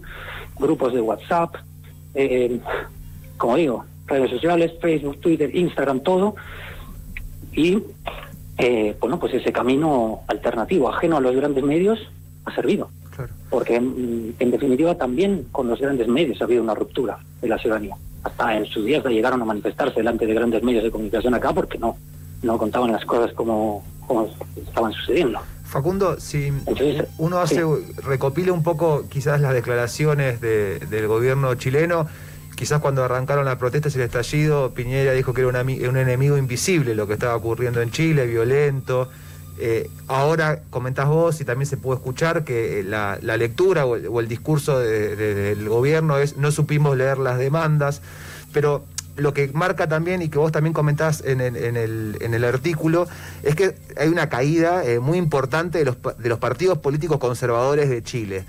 grupos 0.58 0.94
de 0.94 1.02
WhatsApp, 1.02 1.56
eh, 2.16 2.60
como 3.38 3.56
digo, 3.56 3.86
redes 4.10 4.32
sociales, 4.32 4.74
Facebook, 4.82 5.20
Twitter, 5.20 5.56
Instagram, 5.56 6.02
todo. 6.02 6.36
Y 7.54 7.84
eh, 8.58 8.96
bueno, 9.00 9.20
pues 9.20 9.34
ese 9.34 9.54
camino 9.54 10.22
alternativo, 10.28 10.90
ajeno 10.90 11.18
a 11.18 11.22
los 11.22 11.36
grandes 11.36 11.64
medios, 11.64 12.00
ha 12.46 12.54
servido. 12.54 12.90
Porque 13.50 13.76
en, 13.76 14.36
definitiva 14.38 14.96
también 14.96 15.46
con 15.52 15.68
los 15.68 15.80
grandes 15.80 16.08
medios 16.08 16.40
ha 16.42 16.46
habido 16.46 16.64
una 16.64 16.74
ruptura 16.74 17.20
de 17.42 17.48
la 17.48 17.58
ciudadanía. 17.58 17.96
Hasta 18.24 18.56
en 18.56 18.66
sus 18.66 18.86
días 18.86 19.04
llegaron 19.06 19.42
a 19.42 19.46
manifestarse 19.46 19.96
delante 19.96 20.26
de 20.26 20.34
grandes 20.34 20.64
medios 20.64 20.84
de 20.84 20.92
comunicación 20.92 21.34
acá 21.34 21.52
porque 21.54 21.78
no, 21.78 21.98
no 22.44 22.58
contaban 22.58 22.92
las 22.92 23.04
cosas 23.06 23.34
como, 23.34 23.84
como 24.08 24.30
estaban 24.56 24.94
sucediendo. 24.94 25.40
Facundo, 25.64 26.20
si 26.20 26.52
uno 27.18 27.40
hace 27.40 27.64
recopila 28.04 28.54
un 28.54 28.64
poco 28.64 29.06
quizás 29.08 29.40
las 29.40 29.54
declaraciones 29.54 30.42
del 30.42 31.08
gobierno 31.08 31.54
chileno, 31.56 32.08
quizás 32.60 32.82
cuando 32.82 33.06
arrancaron 33.06 33.46
las 33.46 33.56
protestas 33.56 33.96
y 33.96 34.00
el 34.00 34.04
estallido, 34.04 34.74
Piñera 34.74 35.14
dijo 35.14 35.34
que 35.34 35.40
era 35.48 35.62
un 35.62 35.98
enemigo 35.98 36.38
invisible 36.38 36.94
lo 36.94 37.08
que 37.08 37.14
estaba 37.14 37.34
ocurriendo 37.34 37.82
en 37.82 37.90
Chile, 37.90 38.28
violento. 38.28 39.08
Eh, 39.58 39.90
ahora 40.10 40.64
comentás 40.70 41.08
vos 41.08 41.40
y 41.40 41.46
también 41.46 41.68
se 41.68 41.78
puede 41.78 42.00
escuchar 42.00 42.44
que 42.44 42.84
la, 42.84 43.18
lectura 43.38 43.86
o 43.86 44.20
el, 44.20 44.28
discurso 44.28 44.78
del 44.78 45.70
gobierno 45.70 46.18
es 46.18 46.36
no 46.36 46.52
supimos 46.52 46.98
leer 46.98 47.18
las 47.18 47.38
demandas, 47.38 48.02
pero 48.52 48.84
lo 49.16 49.34
que 49.34 49.50
marca 49.54 49.88
también 49.88 50.22
y 50.22 50.28
que 50.28 50.38
vos 50.38 50.52
también 50.52 50.74
comentás 50.74 51.24
en 51.26 51.40
el, 51.40 52.44
artículo 52.44 53.08
es 53.42 53.56
que 53.56 53.74
hay 53.96 54.10
una 54.10 54.28
caída 54.28 54.84
eh, 54.84 55.00
muy 55.00 55.18
importante 55.18 55.78
de 55.78 55.86
los, 55.86 55.98
de 56.18 56.28
los 56.28 56.40
partidos 56.40 56.80
políticos 56.80 57.20
conservadores 57.20 57.90
de 57.90 58.04
Chile. 58.04 58.44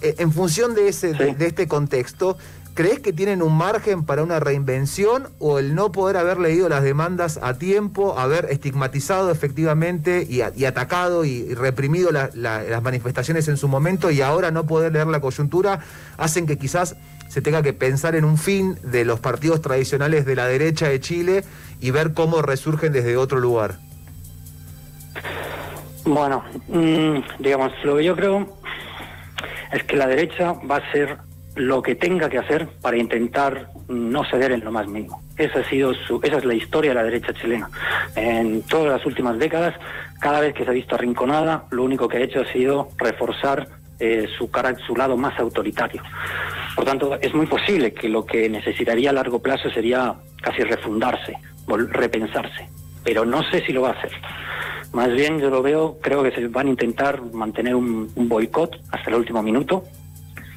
Eh, 0.00 0.16
en 0.18 0.32
función 0.32 0.74
de, 0.74 0.88
ese, 0.88 1.12
de 1.12 1.46
este 1.46 1.68
contexto, 1.68 2.36
¿Crees 2.74 3.00
que 3.00 3.12
tienen 3.12 3.42
un 3.42 3.54
margen 3.54 4.04
para 4.04 4.22
una 4.22 4.40
reinvención 4.40 5.28
o 5.38 5.58
el 5.58 5.74
no 5.74 5.92
poder 5.92 6.16
haber 6.16 6.38
leído 6.38 6.70
las 6.70 6.82
demandas 6.82 7.38
a 7.42 7.58
tiempo, 7.58 8.18
haber 8.18 8.46
estigmatizado 8.46 9.30
efectivamente 9.30 10.26
y, 10.26 10.40
atacado 10.64 11.26
y, 11.26 11.54
reprimido 11.54 12.10
las 12.12 12.82
manifestaciones 12.82 13.48
en 13.48 13.58
su 13.58 13.68
momento 13.68 14.10
y 14.10 14.22
ahora 14.22 14.50
no 14.50 14.64
poder 14.64 14.92
leer 14.92 15.06
la 15.08 15.20
coyuntura 15.20 15.80
hacen 16.16 16.46
que 16.46 16.56
quizás 16.56 16.96
se 17.28 17.42
tenga 17.42 17.62
que 17.62 17.74
pensar 17.74 18.14
en 18.14 18.24
un 18.24 18.38
fin 18.38 18.78
de 18.82 19.04
los 19.04 19.20
partidos 19.20 19.60
tradicionales 19.60 20.24
de 20.24 20.34
la 20.34 20.46
derecha 20.46 20.88
de 20.88 20.98
Chile 20.98 21.44
y 21.78 21.90
ver 21.90 22.14
cómo 22.14 22.40
resurgen 22.40 22.92
desde 22.92 23.18
otro 23.18 23.38
lugar? 23.38 23.78
Bueno, 26.04 26.42
mm, 26.68 27.18
digamos, 27.38 27.72
lo 27.84 27.96
que 27.96 28.04
yo 28.04 28.16
creo 28.16 28.56
es 29.72 29.84
que 29.84 29.96
la 29.96 30.06
derecha 30.06 30.52
va 30.52 30.76
a 30.76 30.92
ser 30.92 31.18
lo 31.54 31.82
que 31.82 31.94
tenga 31.94 32.28
que 32.30 32.38
hacer 32.38 32.68
para 32.80 32.96
intentar 32.96 33.68
no 33.88 34.24
ceder 34.24 34.52
en 34.52 34.64
lo 34.64 34.72
más 34.72 34.86
mínimo. 34.86 35.22
Esa 35.36 35.60
ha 35.60 35.68
sido 35.68 35.92
su, 35.94 36.20
esa 36.22 36.38
es 36.38 36.44
la 36.44 36.54
historia 36.54 36.90
de 36.90 36.94
la 36.94 37.04
derecha 37.04 37.34
chilena. 37.34 37.70
En 38.16 38.62
todas 38.62 38.98
las 38.98 39.06
últimas 39.06 39.38
décadas, 39.38 39.74
cada 40.20 40.40
vez 40.40 40.54
que 40.54 40.64
se 40.64 40.70
ha 40.70 40.74
visto 40.74 40.94
arrinconada, 40.94 41.64
lo 41.70 41.84
único 41.84 42.08
que 42.08 42.18
ha 42.18 42.20
hecho 42.20 42.40
ha 42.40 42.52
sido 42.52 42.88
reforzar 42.96 43.68
eh, 43.98 44.26
su, 44.38 44.50
cara, 44.50 44.74
su 44.86 44.96
lado 44.96 45.16
más 45.16 45.38
autoritario. 45.38 46.02
Por 46.74 46.84
tanto, 46.84 47.18
es 47.20 47.34
muy 47.34 47.46
posible 47.46 47.92
que 47.92 48.08
lo 48.08 48.24
que 48.24 48.48
necesitaría 48.48 49.10
a 49.10 49.12
largo 49.12 49.40
plazo 49.40 49.70
sería 49.70 50.14
casi 50.40 50.62
refundarse, 50.62 51.34
repensarse, 51.68 52.68
pero 53.04 53.26
no 53.26 53.42
sé 53.50 53.62
si 53.64 53.72
lo 53.72 53.82
va 53.82 53.90
a 53.90 53.92
hacer. 53.92 54.12
Más 54.92 55.12
bien 55.12 55.38
yo 55.38 55.50
lo 55.50 55.62
veo, 55.62 55.98
creo 56.02 56.22
que 56.22 56.32
se 56.32 56.48
van 56.48 56.66
a 56.66 56.70
intentar 56.70 57.22
mantener 57.32 57.74
un 57.74 58.10
boicot 58.16 58.76
hasta 58.90 59.10
el 59.10 59.16
último 59.16 59.42
minuto, 59.42 59.84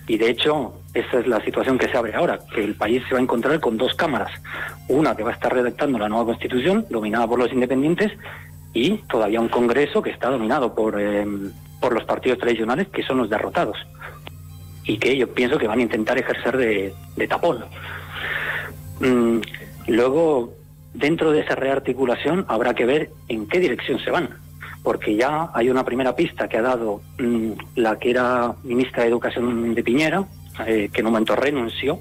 y 0.08 0.18
de 0.18 0.30
hecho, 0.30 0.74
esa 0.94 1.20
es 1.20 1.28
la 1.28 1.44
situación 1.44 1.78
que 1.78 1.88
se 1.88 1.98
abre 1.98 2.14
ahora, 2.14 2.40
que 2.54 2.64
el 2.64 2.76
país 2.76 3.02
se 3.08 3.16
va 3.16 3.20
a 3.20 3.24
encontrar 3.24 3.60
con 3.60 3.78
dos 3.78 3.96
cámaras. 3.96 4.32
Una 4.88 5.16
que 5.16 5.24
va 5.24 5.32
a 5.32 5.34
estar 5.34 5.54
redactando 5.54 5.98
la 5.98 6.08
nueva 6.08 6.26
constitución, 6.26 6.86
dominada 6.90 7.28
por 7.28 7.40
los 7.40 7.52
independientes, 7.52 8.12
y 8.74 8.98
todavía 9.10 9.42
un 9.42 9.50
Congreso 9.50 10.02
que 10.02 10.12
está 10.12 10.30
dominado 10.30 10.76
por, 10.76 11.00
eh, 11.00 11.26
por 11.80 11.94
los 11.94 12.04
partidos 12.04 12.38
tradicionales, 12.38 12.88
que 12.90 13.04
son 13.04 13.18
los 13.18 13.30
derrotados. 13.30 13.78
Y 14.84 14.98
que 14.98 15.18
yo 15.18 15.34
pienso 15.34 15.58
que 15.58 15.68
van 15.68 15.80
a 15.80 15.84
intentar 15.84 16.20
ejercer 16.20 16.56
de, 16.56 17.28
tapón. 17.28 17.66
Mm, 19.00 19.40
luego, 19.88 20.54
dentro 20.94 21.32
de 21.32 21.40
esa 21.40 21.56
rearticulación, 21.56 22.46
habrá 22.48 22.76
que 22.76 22.86
ver 22.86 23.10
en 23.28 23.48
qué 23.48 23.60
dirección 23.60 24.00
se 24.00 24.12
van 24.12 24.45
porque 24.86 25.16
ya 25.16 25.50
hay 25.52 25.70
una 25.70 25.84
primera 25.84 26.16
pista 26.16 26.48
que 26.48 26.58
ha 26.58 26.62
dado 26.62 27.02
mm, 27.18 27.52
la 27.76 27.98
que 27.98 28.12
era 28.12 28.54
ministra 28.64 29.02
de 29.02 29.10
Educación 29.10 29.74
de 29.74 29.84
Piñera, 29.84 30.24
eh, 30.66 30.90
que 30.94 31.02
en 31.02 31.08
un 31.08 31.14
momento 31.14 31.36
renunció, 31.36 32.00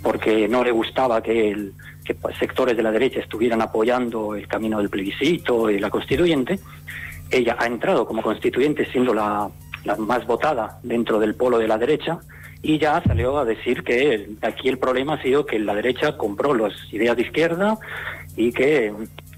porque 0.00 0.46
no 0.46 0.62
le 0.62 0.70
gustaba 0.70 1.20
que, 1.20 1.72
pues, 2.20 2.38
sectores 2.38 2.76
de 2.76 2.84
la 2.84 2.92
derecha 2.92 3.18
estuvieran 3.18 3.60
apoyando 3.60 4.36
el 4.36 4.46
camino 4.46 4.78
del 4.78 4.90
plebiscito 4.90 5.68
y 5.68 5.80
la 5.80 5.90
constituyente. 5.90 6.60
Ella 7.30 7.56
ha 7.58 7.66
entrado 7.66 8.06
como 8.06 8.22
constituyente 8.22 8.86
siendo 8.92 9.12
la 9.12 9.50
más 9.98 10.24
votada 10.26 10.78
dentro 10.82 11.18
del 11.18 11.34
polo 11.34 11.58
de 11.58 11.68
la 11.68 11.78
derecha 11.78 12.20
y 12.62 12.78
ya 12.78 13.02
salió 13.02 13.38
a 13.38 13.44
decir 13.44 13.82
que 13.82 14.30
aquí 14.40 14.68
el 14.68 14.78
problema 14.78 15.14
ha 15.14 15.22
sido 15.22 15.44
que 15.44 15.58
la 15.58 15.74
derecha 15.74 16.16
compró 16.16 16.54
las 16.54 16.72
ideas 16.92 17.16
de 17.16 17.22
izquierda 17.22 17.76
y 18.36 18.52
que 18.52 18.92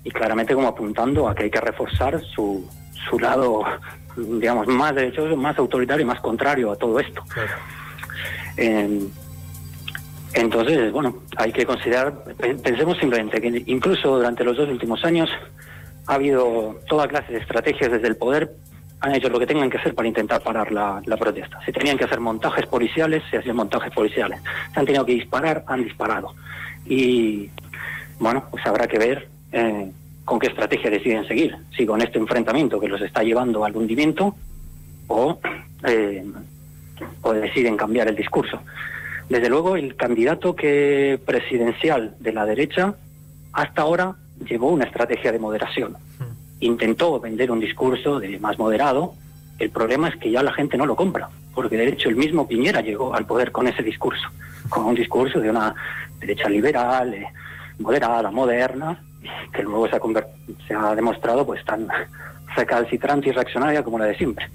y 0.07 0.11
claramente 0.13 0.55
como 0.55 0.69
apuntando 0.69 1.29
a 1.29 1.35
que 1.35 1.43
hay 1.43 1.51
que 1.51 1.61
reforzar 1.61 2.23
su, 2.23 2.65
su 3.11 3.19
lado, 3.19 3.65
digamos, 4.17 4.69
más 4.69 4.95
derechoso, 4.95 5.37
más 5.37 5.59
autoritario 5.59 6.05
y 6.05 6.07
más 6.07 6.21
contrario 6.21 6.71
a 6.71 6.77
todo 6.77 7.01
esto. 7.01 7.25
entonces, 10.33 10.93
bueno, 10.93 11.23
hay 11.37 11.51
que 11.51 11.67
considerar, 11.67 12.23
pensemos 12.63 12.97
simplemente 12.99 13.41
que 13.41 13.65
incluso 13.67 14.17
durante 14.17 14.45
los 14.45 14.57
dos 14.57 14.69
últimos 14.69 15.05
años 15.05 15.29
ha 16.07 16.15
habido 16.15 16.79
toda 16.89 17.09
clase 17.09 17.33
de 17.33 17.41
estrategias 17.41 17.91
desde 17.91 18.07
el 18.07 18.17
poder, 18.17 18.55
han 19.01 19.13
hecho 19.13 19.29
lo 19.29 19.41
que 19.41 19.47
tengan 19.49 19.69
que 19.69 19.79
hacer 19.79 19.93
para 19.93 20.07
intentar 20.07 20.41
parar 20.41 20.71
la, 20.71 21.17
protesta. 21.19 21.59
Si 21.67 21.73
tenían 21.73 21.99
que 21.99 22.05
hacer 22.05 22.21
montajes 22.21 22.65
policiales, 22.67 23.25
se 23.29 23.39
hacían 23.39 23.57
montajes 23.57 23.93
policiales. 23.93 24.41
Se 24.73 24.79
han 24.79 24.87
tenido 24.87 25.05
que 25.05 25.15
disparar, 25.15 25.65
han 25.67 25.83
disparado. 25.83 26.33
Y 26.85 27.51
bueno, 28.21 28.45
pues 28.53 28.65
habrá 28.65 28.87
que 28.87 28.99
ver 28.99 29.36
eh, 29.57 29.91
con 30.27 30.39
qué 30.39 30.49
estrategia 30.49 30.91
deciden 30.91 31.27
seguir, 31.27 31.57
si 31.75 31.87
con 31.87 32.03
este 32.03 32.19
enfrentamiento 32.19 32.79
que 32.79 32.89
los 32.89 33.01
está 33.01 33.23
llevando 33.23 33.65
al 33.65 33.75
hundimiento 33.75 34.35
o, 35.07 35.39
eh, 35.87 36.25
o 37.23 37.33
deciden 37.33 37.77
cambiar 37.77 38.09
el 38.09 38.17
discurso. 38.17 38.61
Desde 39.31 39.49
luego, 39.49 39.77
el 39.77 39.97
candidato 39.97 40.55
que 40.55 41.19
presidencial 41.25 42.15
de 42.21 42.33
la 42.33 42.45
derecha 42.45 42.95
hasta 43.53 43.83
ahora 43.83 44.17
llevó 44.47 44.69
una 44.69 44.85
estrategia 44.85 45.33
de 45.33 45.39
moderación. 45.39 45.97
Intentó 46.61 47.19
vender 47.19 47.51
un 47.51 47.59
discurso 47.59 48.21
de 48.21 48.39
más 48.39 48.59
moderado. 48.59 49.15
El 49.59 49.71
problema 49.71 50.09
es 50.09 50.17
que 50.17 50.31
ya 50.31 50.43
la 50.43 50.53
gente 50.53 50.77
no 50.77 50.85
lo 50.85 50.97
compra, 50.97 51.31
porque 51.55 51.77
de 51.77 51.89
hecho 51.89 52.11
el 52.11 52.17
mismo 52.17 52.47
Piñera 52.47 52.83
llegó 52.83 53.15
al 53.15 53.27
poder 53.27 53.53
con 53.53 53.67
ese 53.67 53.83
discurso, 53.83 54.29
con 54.69 54.85
un 54.85 54.95
discurso 54.95 55.41
de 55.41 55.49
una 55.49 55.75
derecha 56.21 56.49
liberal, 56.49 57.15
eh, 57.15 57.27
moderada, 57.79 58.31
moderna, 58.31 59.03
que 59.53 59.63
luego 59.63 59.89
se 59.89 59.97
ha, 59.97 60.01
se 60.67 60.75
ha 60.75 60.95
demostrado 60.95 61.47
pues 61.47 61.65
tan 61.65 61.89
recalcitrante 62.55 63.29
y 63.29 63.33
reaccionaria 63.33 63.83
como 63.83 63.99
la 63.99 64.07
de 64.07 64.17
siempre. 64.17 64.49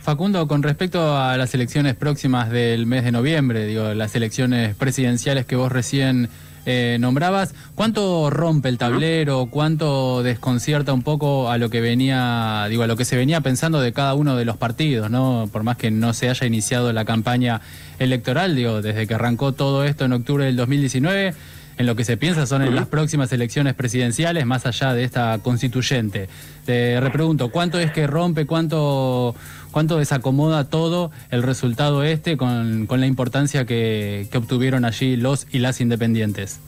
Facundo, 0.00 0.48
con 0.48 0.62
respecto 0.62 1.16
a 1.16 1.36
las 1.36 1.54
elecciones 1.54 1.94
próximas 1.94 2.50
del 2.50 2.86
mes 2.86 3.04
de 3.04 3.12
noviembre, 3.12 3.66
digo, 3.66 3.94
las 3.94 4.14
elecciones 4.16 4.74
presidenciales 4.74 5.46
que 5.46 5.54
vos 5.54 5.70
recién 5.70 6.28
eh, 6.66 6.96
nombrabas, 7.00 7.54
¿cuánto 7.74 8.30
rompe 8.30 8.68
el 8.68 8.78
tablero? 8.78 9.46
¿Cuánto 9.50 10.22
desconcierta 10.22 10.92
un 10.92 11.02
poco 11.02 11.50
a 11.50 11.58
lo 11.58 11.70
que 11.70 11.80
venía, 11.80 12.66
digo, 12.68 12.84
a 12.84 12.86
lo 12.86 12.96
que 12.96 13.04
se 13.04 13.16
venía 13.16 13.40
pensando 13.40 13.80
de 13.80 13.92
cada 13.92 14.14
uno 14.14 14.36
de 14.36 14.44
los 14.44 14.56
partidos, 14.56 15.10
¿no? 15.10 15.48
Por 15.52 15.62
más 15.64 15.76
que 15.76 15.90
no 15.90 16.12
se 16.14 16.30
haya 16.30 16.46
iniciado 16.46 16.92
la 16.92 17.04
campaña 17.04 17.60
electoral, 17.98 18.54
digo, 18.54 18.82
desde 18.82 19.06
que 19.06 19.14
arrancó 19.14 19.52
todo 19.52 19.84
esto 19.84 20.04
en 20.04 20.12
octubre 20.12 20.44
del 20.44 20.56
2019 20.56 21.34
en 21.78 21.86
lo 21.86 21.96
que 21.96 22.04
se 22.04 22.16
piensa 22.16 22.46
son 22.46 22.62
en 22.62 22.74
las 22.74 22.86
próximas 22.86 23.32
elecciones 23.32 23.74
presidenciales, 23.74 24.46
más 24.46 24.66
allá 24.66 24.94
de 24.94 25.04
esta 25.04 25.38
constituyente. 25.42 26.28
Te 26.64 27.00
repregunto, 27.00 27.50
¿cuánto 27.50 27.78
es 27.78 27.90
que 27.92 28.06
rompe, 28.06 28.46
cuánto, 28.46 29.34
cuánto 29.70 29.98
desacomoda 29.98 30.68
todo 30.68 31.10
el 31.30 31.42
resultado 31.42 32.04
este 32.04 32.36
con, 32.36 32.86
la 32.88 33.06
importancia 33.06 33.64
que, 33.66 34.28
obtuvieron 34.34 34.84
allí 34.84 35.16
los 35.16 35.46
y 35.50 35.58
las 35.58 35.80
independientes? 35.80 36.60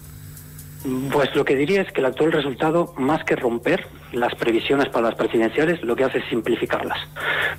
Pues 1.12 1.34
lo 1.34 1.44
que 1.44 1.56
diría 1.56 1.82
es 1.82 1.92
que 1.92 2.00
el 2.00 2.06
actual 2.06 2.32
resultado, 2.32 2.94
más 2.98 3.24
que 3.24 3.36
romper 3.36 3.86
las 4.14 4.34
previsiones 4.34 4.88
para 4.88 5.08
las 5.08 5.14
presidenciales, 5.14 5.82
lo 5.82 5.96
que 5.96 6.04
hace 6.04 6.18
es 6.18 6.24
simplificarlas. 6.26 6.98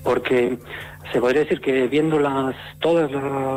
Porque 0.03 0.57
se 1.12 1.19
podría 1.19 1.41
decir 1.41 1.62
que 1.62 1.88
viendo 1.88 2.19
las, 2.19 2.55
todos 2.79 3.12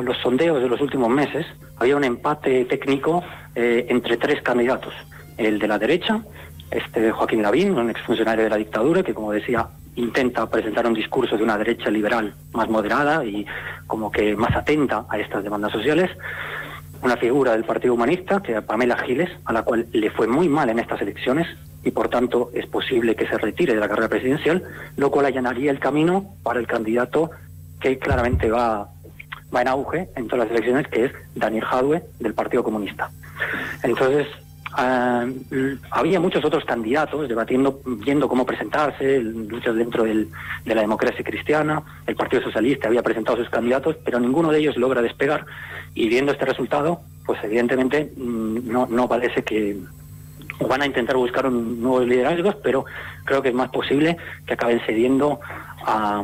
los 0.04 0.16
sondeos 0.18 0.62
de 0.62 0.68
los 0.68 0.80
últimos 0.80 1.08
meses, 1.08 1.46
había 1.76 1.96
un 1.96 2.04
empate 2.04 2.64
técnico 2.66 3.22
eh, 3.54 3.86
entre 3.88 4.16
tres 4.16 4.42
candidatos. 4.42 4.94
El 5.36 5.58
de 5.58 5.68
la 5.68 5.78
derecha, 5.78 6.22
este 6.70 7.10
Joaquín 7.10 7.42
Lavín, 7.42 7.78
un 7.78 7.90
exfuncionario 7.90 8.44
de 8.44 8.50
la 8.50 8.56
dictadura, 8.56 9.02
que 9.02 9.14
como 9.14 9.32
decía 9.32 9.68
intenta 9.96 10.48
presentar 10.48 10.86
un 10.86 10.94
discurso 10.94 11.36
de 11.36 11.42
una 11.42 11.58
derecha 11.58 11.90
liberal 11.90 12.32
más 12.52 12.68
moderada 12.68 13.24
y 13.24 13.44
como 13.88 14.12
que 14.12 14.36
más 14.36 14.54
atenta 14.54 15.04
a 15.08 15.18
estas 15.18 15.42
demandas 15.42 15.72
sociales 15.72 16.08
una 17.02 17.16
figura 17.16 17.52
del 17.52 17.64
Partido 17.64 17.94
Humanista, 17.94 18.42
que 18.42 18.60
Pamela 18.62 18.96
Giles, 18.98 19.30
a 19.44 19.52
la 19.52 19.62
cual 19.62 19.86
le 19.92 20.10
fue 20.10 20.26
muy 20.26 20.48
mal 20.48 20.68
en 20.70 20.78
estas 20.78 21.00
elecciones 21.00 21.46
y 21.84 21.90
por 21.90 22.08
tanto 22.08 22.50
es 22.54 22.66
posible 22.66 23.14
que 23.14 23.26
se 23.26 23.38
retire 23.38 23.74
de 23.74 23.80
la 23.80 23.88
carrera 23.88 24.08
presidencial, 24.08 24.62
lo 24.96 25.10
cual 25.10 25.26
allanaría 25.26 25.70
el 25.70 25.78
camino 25.78 26.34
para 26.42 26.60
el 26.60 26.66
candidato 26.66 27.30
que 27.80 27.98
claramente 27.98 28.50
va, 28.50 28.88
va 29.54 29.62
en 29.62 29.68
auge 29.68 30.08
en 30.16 30.26
todas 30.26 30.46
las 30.46 30.50
elecciones, 30.50 30.88
que 30.88 31.06
es 31.06 31.12
Daniel 31.34 31.64
Jadwe 31.64 32.02
del 32.18 32.34
Partido 32.34 32.64
Comunista. 32.64 33.10
Entonces, 33.82 34.26
ah, 34.72 35.26
había 35.90 36.18
muchos 36.18 36.44
otros 36.44 36.64
candidatos 36.64 37.28
debatiendo, 37.28 37.80
viendo 37.84 38.28
cómo 38.28 38.44
presentarse, 38.44 39.20
luchas 39.20 39.76
dentro 39.76 40.04
de 40.04 40.26
la 40.64 40.80
democracia 40.80 41.24
cristiana, 41.24 41.82
el 42.06 42.16
Partido 42.16 42.42
Socialista 42.42 42.88
había 42.88 43.02
presentado 43.02 43.38
sus 43.38 43.50
candidatos, 43.50 43.96
pero 44.04 44.18
ninguno 44.18 44.50
de 44.50 44.58
ellos 44.58 44.76
logra 44.76 45.00
despegar 45.00 45.46
y 45.94 46.08
viendo 46.08 46.32
este 46.32 46.44
resultado, 46.44 47.00
pues 47.24 47.42
evidentemente 47.44 48.12
mm, 48.16 48.70
no, 48.70 48.86
no 48.86 49.08
parece 49.08 49.42
que 49.44 49.78
van 50.66 50.82
a 50.82 50.86
intentar 50.86 51.16
buscar 51.16 51.46
un 51.46 51.80
nuevos 51.80 52.06
liderazgos, 52.06 52.56
pero 52.62 52.84
creo 53.24 53.42
que 53.42 53.48
es 53.48 53.54
más 53.54 53.70
posible 53.70 54.16
que 54.46 54.54
acaben 54.54 54.80
cediendo 54.86 55.40
a, 55.84 56.22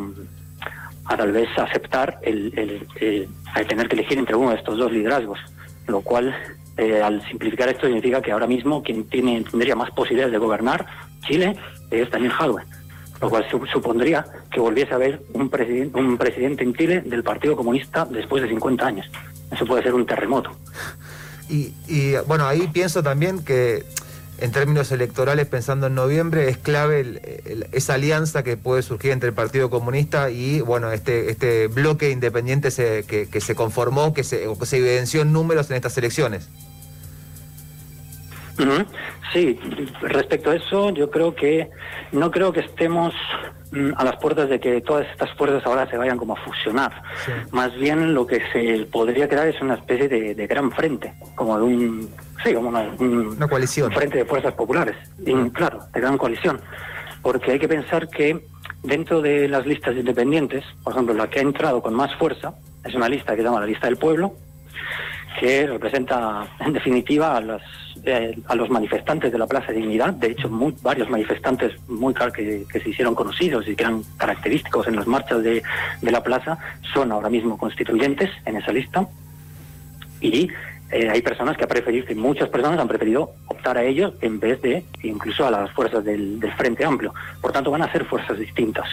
a 1.06 1.16
tal 1.16 1.32
vez 1.32 1.48
aceptar 1.56 2.18
el, 2.22 2.52
el, 2.96 3.28
tener 3.66 3.88
que 3.88 3.96
elegir 3.96 4.18
entre 4.18 4.36
uno 4.36 4.50
de 4.50 4.56
estos 4.56 4.78
dos 4.78 4.90
liderazgos, 4.90 5.38
lo 5.86 6.00
cual 6.00 6.34
eh, 6.76 7.00
al 7.02 7.24
simplificar 7.28 7.68
esto 7.68 7.86
significa 7.86 8.20
que 8.20 8.32
ahora 8.32 8.46
mismo 8.46 8.82
quien 8.82 9.04
tiene, 9.04 9.44
tendría 9.48 9.76
más 9.76 9.90
posibilidades 9.90 10.32
de 10.32 10.38
gobernar 10.38 10.86
Chile 11.26 11.56
es 11.90 12.10
Daniel 12.10 12.32
Jadwe, 12.32 12.62
lo 13.20 13.30
cual 13.30 13.46
supondría 13.72 14.24
que 14.50 14.60
volviese 14.60 14.92
a 14.92 14.96
haber 14.96 15.22
un, 15.32 15.48
presidente 15.48 15.98
un 15.98 16.18
presidente 16.18 16.64
en 16.64 16.74
Chile 16.74 17.02
del 17.02 17.22
Partido 17.22 17.56
Comunista 17.56 18.04
después 18.04 18.42
de 18.42 18.48
50 18.48 18.86
años. 18.86 19.06
Eso 19.50 19.64
puede 19.66 19.82
ser 19.82 19.94
un 19.94 20.06
terremoto. 20.06 20.50
Y, 21.48 22.14
bueno, 22.26 22.46
ahí 22.46 22.66
pienso 22.68 23.02
también 23.02 23.44
que 23.44 23.84
en 24.38 24.52
términos 24.52 24.90
electorales, 24.92 25.46
pensando 25.46 25.86
en 25.86 25.94
noviembre, 25.94 26.48
es 26.48 26.58
clave 26.58 27.20
esa 27.72 27.94
alianza 27.94 28.42
que 28.42 28.56
puede 28.56 28.82
surgir 28.82 29.12
entre 29.12 29.28
el 29.28 29.34
Partido 29.34 29.70
Comunista 29.70 30.30
y 30.30 30.60
bueno 30.60 30.90
este, 30.92 31.30
este 31.30 31.68
bloque 31.68 32.10
independiente 32.10 32.70
que, 32.70 33.40
se 33.40 33.54
conformó, 33.54 34.12
que 34.12 34.24
se, 34.24 34.46
que 34.58 34.66
se 34.66 34.78
evidenció 34.78 35.22
en 35.22 35.32
números 35.32 35.70
en 35.70 35.76
estas 35.76 35.96
elecciones. 35.98 36.50
Sí, 39.32 39.58
respecto 40.00 40.50
a 40.50 40.56
eso, 40.56 40.90
yo 40.90 41.10
creo 41.10 41.34
que 41.34 41.70
no 42.12 42.30
creo 42.30 42.52
que 42.52 42.60
estemos 42.60 43.12
a 43.96 44.04
las 44.04 44.16
puertas 44.16 44.48
de 44.48 44.60
que 44.60 44.80
todas 44.80 45.06
estas 45.10 45.30
fuerzas 45.34 45.64
ahora 45.66 45.88
se 45.88 45.96
vayan 45.96 46.18
como 46.18 46.34
a 46.34 46.36
fusionar. 46.36 47.02
Más 47.50 47.74
bien 47.74 48.14
lo 48.14 48.26
que 48.26 48.42
se 48.52 48.86
podría 48.86 49.28
crear 49.28 49.48
es 49.48 49.60
una 49.60 49.74
especie 49.74 50.08
de, 50.08 50.46
gran 50.46 50.70
frente, 50.72 51.14
como 51.34 51.58
de 51.58 51.64
un, 51.64 52.10
sí, 52.44 52.54
como 52.54 52.68
una, 52.68 53.48
coalición. 53.48 53.90
frente 53.92 54.18
de 54.18 54.24
fuerzas 54.24 54.54
populares, 54.54 54.96
claro, 55.52 55.80
de 55.92 56.00
gran 56.00 56.18
coalición. 56.18 56.60
Porque 57.22 57.52
hay 57.52 57.58
que 57.58 57.68
pensar 57.68 58.08
que 58.08 58.46
dentro 58.82 59.22
de 59.22 59.48
las 59.48 59.66
listas 59.66 59.96
independientes, 59.96 60.64
por 60.82 60.92
ejemplo, 60.92 61.14
la 61.14 61.28
que 61.28 61.38
ha 61.38 61.42
entrado 61.42 61.82
con 61.82 61.94
más 61.94 62.14
fuerza 62.16 62.54
es 62.84 62.94
una 62.94 63.08
lista 63.08 63.32
que 63.32 63.38
se 63.38 63.44
llama 63.44 63.60
la 63.60 63.66
lista 63.66 63.86
del 63.86 63.96
pueblo, 63.96 64.34
que 65.38 65.66
representa 65.66 66.46
en 66.60 66.72
definitiva 66.72 67.36
a, 67.36 67.40
las, 67.40 67.62
eh, 68.04 68.36
a 68.46 68.54
los 68.54 68.70
manifestantes 68.70 69.32
de 69.32 69.38
la 69.38 69.46
Plaza 69.46 69.68
de 69.68 69.78
Dignidad. 69.78 70.14
De 70.14 70.28
hecho, 70.28 70.48
muy, 70.48 70.74
varios 70.82 71.10
manifestantes 71.10 71.72
muy 71.88 72.14
que, 72.14 72.64
que 72.70 72.80
se 72.80 72.88
hicieron 72.88 73.14
conocidos 73.14 73.66
y 73.68 73.74
que 73.74 73.82
eran 73.82 74.02
característicos 74.16 74.86
en 74.86 74.96
las 74.96 75.06
marchas 75.06 75.42
de, 75.42 75.62
de 76.00 76.10
la 76.10 76.22
plaza 76.22 76.58
son 76.92 77.12
ahora 77.12 77.28
mismo 77.28 77.58
constituyentes 77.58 78.30
en 78.44 78.56
esa 78.56 78.72
lista. 78.72 79.06
Y 80.20 80.48
eh, 80.90 81.08
hay 81.10 81.22
personas 81.22 81.56
que 81.56 81.64
han 81.64 81.68
preferido, 81.68 82.06
que 82.06 82.14
muchas 82.14 82.48
personas 82.48 82.78
han 82.78 82.88
preferido 82.88 83.32
optar 83.46 83.78
a 83.78 83.82
ellos 83.82 84.14
en 84.20 84.38
vez 84.38 84.60
de 84.62 84.84
incluso 85.02 85.46
a 85.46 85.50
las 85.50 85.70
fuerzas 85.72 86.04
del, 86.04 86.40
Frente 86.56 86.84
Amplio. 86.84 87.12
Por 87.40 87.52
tanto, 87.52 87.70
van 87.70 87.82
a 87.82 87.90
ser 87.90 88.04
fuerzas 88.04 88.38
distintas. 88.38 88.86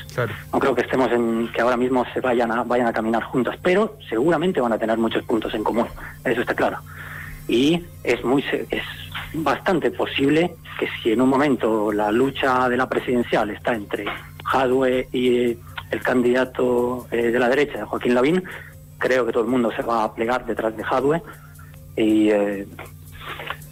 No 0.52 0.60
creo 0.60 0.74
que 0.74 0.82
estemos 0.82 1.12
en 1.12 1.52
que 1.54 1.62
ahora 1.62 1.78
mismo 1.78 2.06
se 2.14 2.22
vayan 2.22 2.52
a, 2.52 2.64
vayan 2.64 2.88
a 2.88 2.94
caminar 2.94 3.24
juntas, 3.24 3.58
pero 3.62 3.98
seguramente 4.10 4.62
van 4.62 4.74
a 4.74 4.78
tener 4.78 4.98
muchos 4.98 5.24
puntos 5.24 5.54
en 5.54 5.64
común. 5.64 5.88
Eso 6.24 6.42
está 6.42 6.56
claro. 6.56 6.78
Y 7.48 7.84
es 8.04 8.24
muy 8.24 8.44
es 8.70 8.84
bastante 9.34 9.92
posible 9.92 10.56
que 10.80 10.88
si 11.02 11.12
en 11.12 11.22
un 11.22 11.30
momento 11.30 11.92
la 11.92 12.12
lucha 12.12 12.70
de 12.70 12.78
la 12.78 12.90
presidencial 12.90 13.50
está 13.50 13.74
entre 13.74 14.06
Jadwe 14.46 15.08
y 15.12 15.58
el 15.92 16.02
candidato 16.04 17.08
eh, 17.12 17.32
de 17.32 17.40
la 17.40 17.50
derecha, 17.50 17.86
Joaquín 17.86 18.16
Lavín, 18.16 18.44
creo 18.98 19.26
que 19.26 19.34
todo 19.34 19.44
el 19.44 19.50
mundo 19.50 19.72
se 19.76 19.82
va 19.82 20.04
a 20.04 20.14
plegar 20.14 20.46
detrás 20.46 20.76
de 20.76 20.84
Jadwe 20.84 21.22
y, 21.96 22.30
eh, 22.30 22.68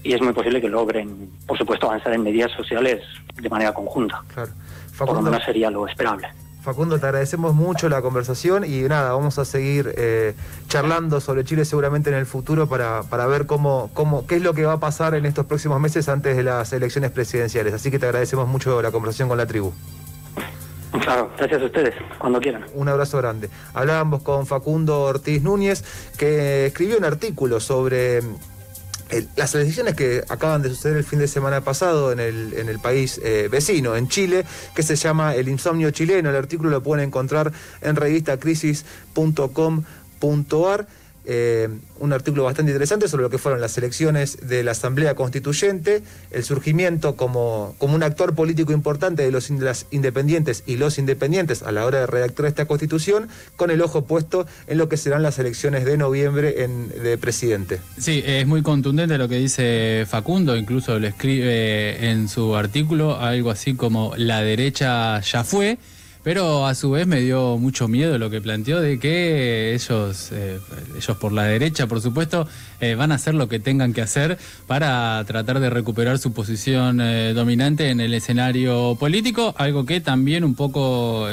y 0.03 0.13
es 0.13 0.21
muy 0.21 0.33
posible 0.33 0.61
que 0.61 0.69
logren, 0.69 1.29
por 1.45 1.57
supuesto, 1.57 1.87
avanzar 1.87 2.13
en 2.13 2.23
medidas 2.23 2.51
sociales 2.51 3.01
de 3.41 3.49
manera 3.49 3.73
conjunta. 3.73 4.23
Claro. 4.33 4.51
por 4.97 5.13
lo 5.13 5.21
menos 5.21 5.43
sería 5.43 5.69
lo 5.69 5.87
esperable. 5.87 6.27
Facundo, 6.61 6.99
te 6.99 7.05
agradecemos 7.05 7.55
mucho 7.55 7.87
la 7.87 8.01
conversación 8.01 8.65
y 8.65 8.81
nada, 8.81 9.13
vamos 9.13 9.39
a 9.39 9.45
seguir 9.45 9.93
eh, 9.97 10.35
charlando 10.67 11.21
sobre 11.21 11.45
Chile 11.45 11.63
seguramente 11.63 12.09
en 12.09 12.17
el 12.17 12.25
futuro 12.25 12.67
para, 12.67 13.03
para 13.03 13.27
ver 13.27 13.45
cómo, 13.45 13.89
cómo, 13.93 14.27
qué 14.27 14.35
es 14.35 14.41
lo 14.41 14.53
que 14.53 14.65
va 14.65 14.73
a 14.73 14.79
pasar 14.79 15.13
en 15.15 15.25
estos 15.25 15.45
próximos 15.45 15.79
meses 15.79 16.09
antes 16.09 16.35
de 16.35 16.43
las 16.43 16.73
elecciones 16.73 17.11
presidenciales. 17.11 17.73
Así 17.73 17.89
que 17.89 17.97
te 17.97 18.07
agradecemos 18.07 18.47
mucho 18.47 18.81
la 18.81 18.91
conversación 18.91 19.29
con 19.29 19.37
la 19.37 19.47
tribu. 19.47 19.71
Claro, 20.91 21.31
gracias 21.37 21.61
a 21.61 21.65
ustedes, 21.65 21.93
cuando 22.17 22.39
quieran. 22.39 22.65
Un 22.73 22.89
abrazo 22.89 23.19
grande. 23.19 23.49
Hablábamos 23.73 24.23
con 24.23 24.47
Facundo 24.47 25.01
Ortiz 25.01 25.43
Núñez, 25.43 25.83
que 26.17 26.67
escribió 26.67 26.97
un 26.97 27.05
artículo 27.05 27.59
sobre 27.59 28.21
eh, 29.11 29.25
las 29.35 29.53
elecciones 29.55 29.95
que 29.95 30.23
acaban 30.29 30.61
de 30.61 30.69
suceder 30.69 30.97
el 30.97 31.03
fin 31.03 31.17
de 31.19 31.27
semana 31.27 31.61
pasado 31.61 32.11
en 32.11 32.19
el, 32.19 32.53
en 32.53 32.69
el 32.69 32.77
país 32.79 33.19
eh, 33.23 33.49
vecino, 33.51 33.95
en 33.95 34.07
Chile, 34.07 34.45
que 34.75 34.83
se 34.83 34.95
llama 34.95 35.33
El 35.35 35.49
Insomnio 35.49 35.89
Chileno. 35.91 36.29
El 36.29 36.35
artículo 36.35 36.69
lo 36.69 36.83
pueden 36.83 37.07
encontrar 37.07 37.51
en 37.81 37.95
revistacrisis.com.ar. 37.95 40.87
Eh, 41.31 41.69
un 41.99 42.11
artículo 42.11 42.45
bastante 42.45 42.71
interesante 42.71 43.07
sobre 43.07 43.21
lo 43.21 43.29
que 43.29 43.37
fueron 43.37 43.61
las 43.61 43.77
elecciones 43.77 44.49
de 44.49 44.63
la 44.63 44.71
Asamblea 44.71 45.13
Constituyente, 45.13 46.01
el 46.31 46.43
surgimiento 46.43 47.15
como, 47.15 47.75
como 47.77 47.93
un 47.93 48.01
actor 48.01 48.33
político 48.33 48.73
importante 48.73 49.21
de 49.21 49.29
los 49.29 49.51
independientes 49.91 50.63
y 50.65 50.77
los 50.77 50.97
independientes 50.97 51.61
a 51.61 51.71
la 51.71 51.85
hora 51.85 51.99
de 51.99 52.07
redactar 52.07 52.47
esta 52.47 52.65
constitución, 52.65 53.29
con 53.57 53.69
el 53.69 53.83
ojo 53.83 54.05
puesto 54.05 54.47
en 54.65 54.79
lo 54.79 54.89
que 54.89 54.97
serán 54.97 55.21
las 55.21 55.37
elecciones 55.37 55.85
de 55.85 55.97
noviembre 55.97 56.51
de 56.57 57.17
presidente. 57.19 57.79
Sí, 57.99 58.23
es 58.25 58.47
muy 58.47 58.63
contundente 58.63 59.15
lo 59.19 59.29
que 59.29 59.35
dice 59.35 60.07
Facundo, 60.09 60.57
incluso 60.57 60.97
lo 60.97 61.05
escribe 61.05 62.09
en 62.09 62.27
su 62.27 62.55
artículo, 62.55 63.19
algo 63.19 63.51
así 63.51 63.75
como 63.75 64.13
la 64.17 64.41
derecha 64.41 65.19
ya 65.19 65.43
fue. 65.43 65.77
Pero 66.29 66.67
a 66.67 66.75
su 66.75 66.91
vez 66.91 67.07
me 67.07 67.21
dio 67.21 67.57
mucho 67.57 67.87
miedo 67.87 68.19
lo 68.19 68.29
que 68.29 68.39
planteó 68.39 68.79
de 68.79 68.99
que 68.99 69.73
ellos, 69.73 70.29
eh, 70.31 70.59
ellos 70.95 71.17
por 71.17 71.31
la 71.31 71.45
derecha, 71.45 71.87
por 71.87 72.01
supuesto, 72.01 72.47
eh, 72.79 72.93
van 72.93 73.11
a 73.11 73.15
hacer 73.15 73.33
lo 73.33 73.49
que 73.49 73.57
tengan 73.57 73.93
que 73.93 74.03
hacer 74.03 74.37
para 74.67 75.23
tratar 75.25 75.59
de 75.59 75.71
recuperar 75.71 76.19
su 76.19 76.31
posición 76.31 77.01
eh, 77.01 77.33
dominante 77.33 77.89
en 77.89 77.99
el 77.99 78.13
escenario 78.13 78.95
político, 78.99 79.55
algo 79.57 79.87
que 79.87 80.01
también 80.01 80.43
un 80.43 80.53
poco 80.53 81.27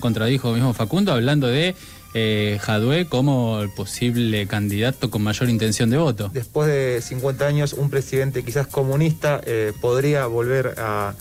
contradijo 0.00 0.52
mismo 0.52 0.74
Facundo, 0.74 1.14
hablando 1.14 1.46
de 1.46 1.74
eh, 2.12 2.60
como 3.08 3.62
el 3.62 3.70
posible 3.70 4.46
candidato 4.48 5.10
con 5.10 5.22
mayor 5.22 5.48
intención 5.48 5.88
de 5.88 5.96
voto. 5.96 6.30
Después 6.30 6.68
de 6.68 7.00
50 7.00 7.46
años, 7.46 7.72
un 7.72 7.88
presidente 7.88 8.44
quizás 8.44 8.66
comunista 8.66 9.40
podría 9.80 10.26
volver 10.26 10.74
a 10.76 11.14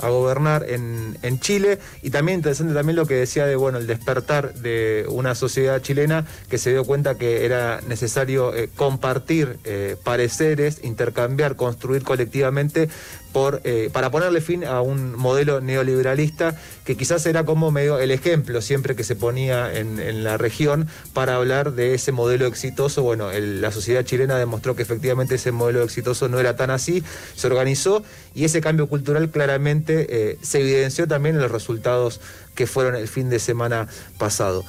a 0.00 0.08
gobernar 0.08 0.66
en, 0.68 1.40
Chile. 1.40 1.78
Y 2.02 2.10
también 2.10 2.38
interesante 2.38 2.74
también 2.74 2.96
lo 2.96 3.06
que 3.06 3.14
decía 3.14 3.46
de 3.46 3.54
bueno 3.56 3.78
el 3.78 3.86
despertar 3.86 4.54
de 4.54 5.06
una 5.08 5.34
sociedad 5.34 5.80
chilena 5.80 6.26
que 6.48 6.58
se 6.58 6.70
dio 6.70 6.84
cuenta 6.84 7.16
que 7.16 7.44
era 7.44 7.80
necesario 7.86 8.54
eh, 8.54 8.68
compartir 8.74 9.58
eh, 9.64 9.96
pareceres, 10.02 10.80
intercambiar, 10.82 11.56
construir 11.56 12.02
colectivamente 12.02 12.88
eh, 13.62 13.88
para 13.92 14.10
ponerle 14.10 14.40
fin 14.40 14.64
a 14.64 14.80
un 14.80 15.14
modelo 15.14 15.60
neoliberalista 15.60 16.56
que 16.84 16.96
quizás 16.96 17.24
era 17.26 17.44
como 17.44 17.70
medio 17.70 18.00
el 18.00 18.10
ejemplo 18.10 18.60
siempre 18.60 18.96
que 18.96 19.04
se 19.04 19.14
ponía 19.14 19.72
en, 19.72 20.24
la 20.24 20.38
región 20.38 20.88
para 21.12 21.36
hablar 21.36 21.72
de 21.72 21.94
ese 21.94 22.10
modelo 22.10 22.46
exitoso. 22.46 23.02
Bueno, 23.02 23.30
la 23.32 23.70
sociedad 23.70 24.04
chilena 24.04 24.38
demostró 24.38 24.74
que 24.74 24.82
efectivamente 24.82 25.36
ese 25.36 25.52
modelo 25.52 25.84
exitoso 25.84 26.28
no 26.28 26.40
era 26.40 26.56
tan 26.56 26.70
así, 26.70 27.04
se 27.36 27.46
organizó 27.46 28.02
y 28.34 28.44
ese 28.44 28.60
cambio 28.60 28.88
cultural 28.88 29.30
claramente 29.30 30.06
eh, 30.10 30.38
se 30.42 30.60
evidenció 30.60 31.06
también 31.06 31.36
en 31.36 31.42
los 31.42 31.52
resultados 31.52 32.20
que 32.56 32.66
fueron 32.66 32.96
el 32.96 33.06
fin 33.06 33.30
de 33.30 33.38
semana 33.38 33.86
pasado. 34.18 34.64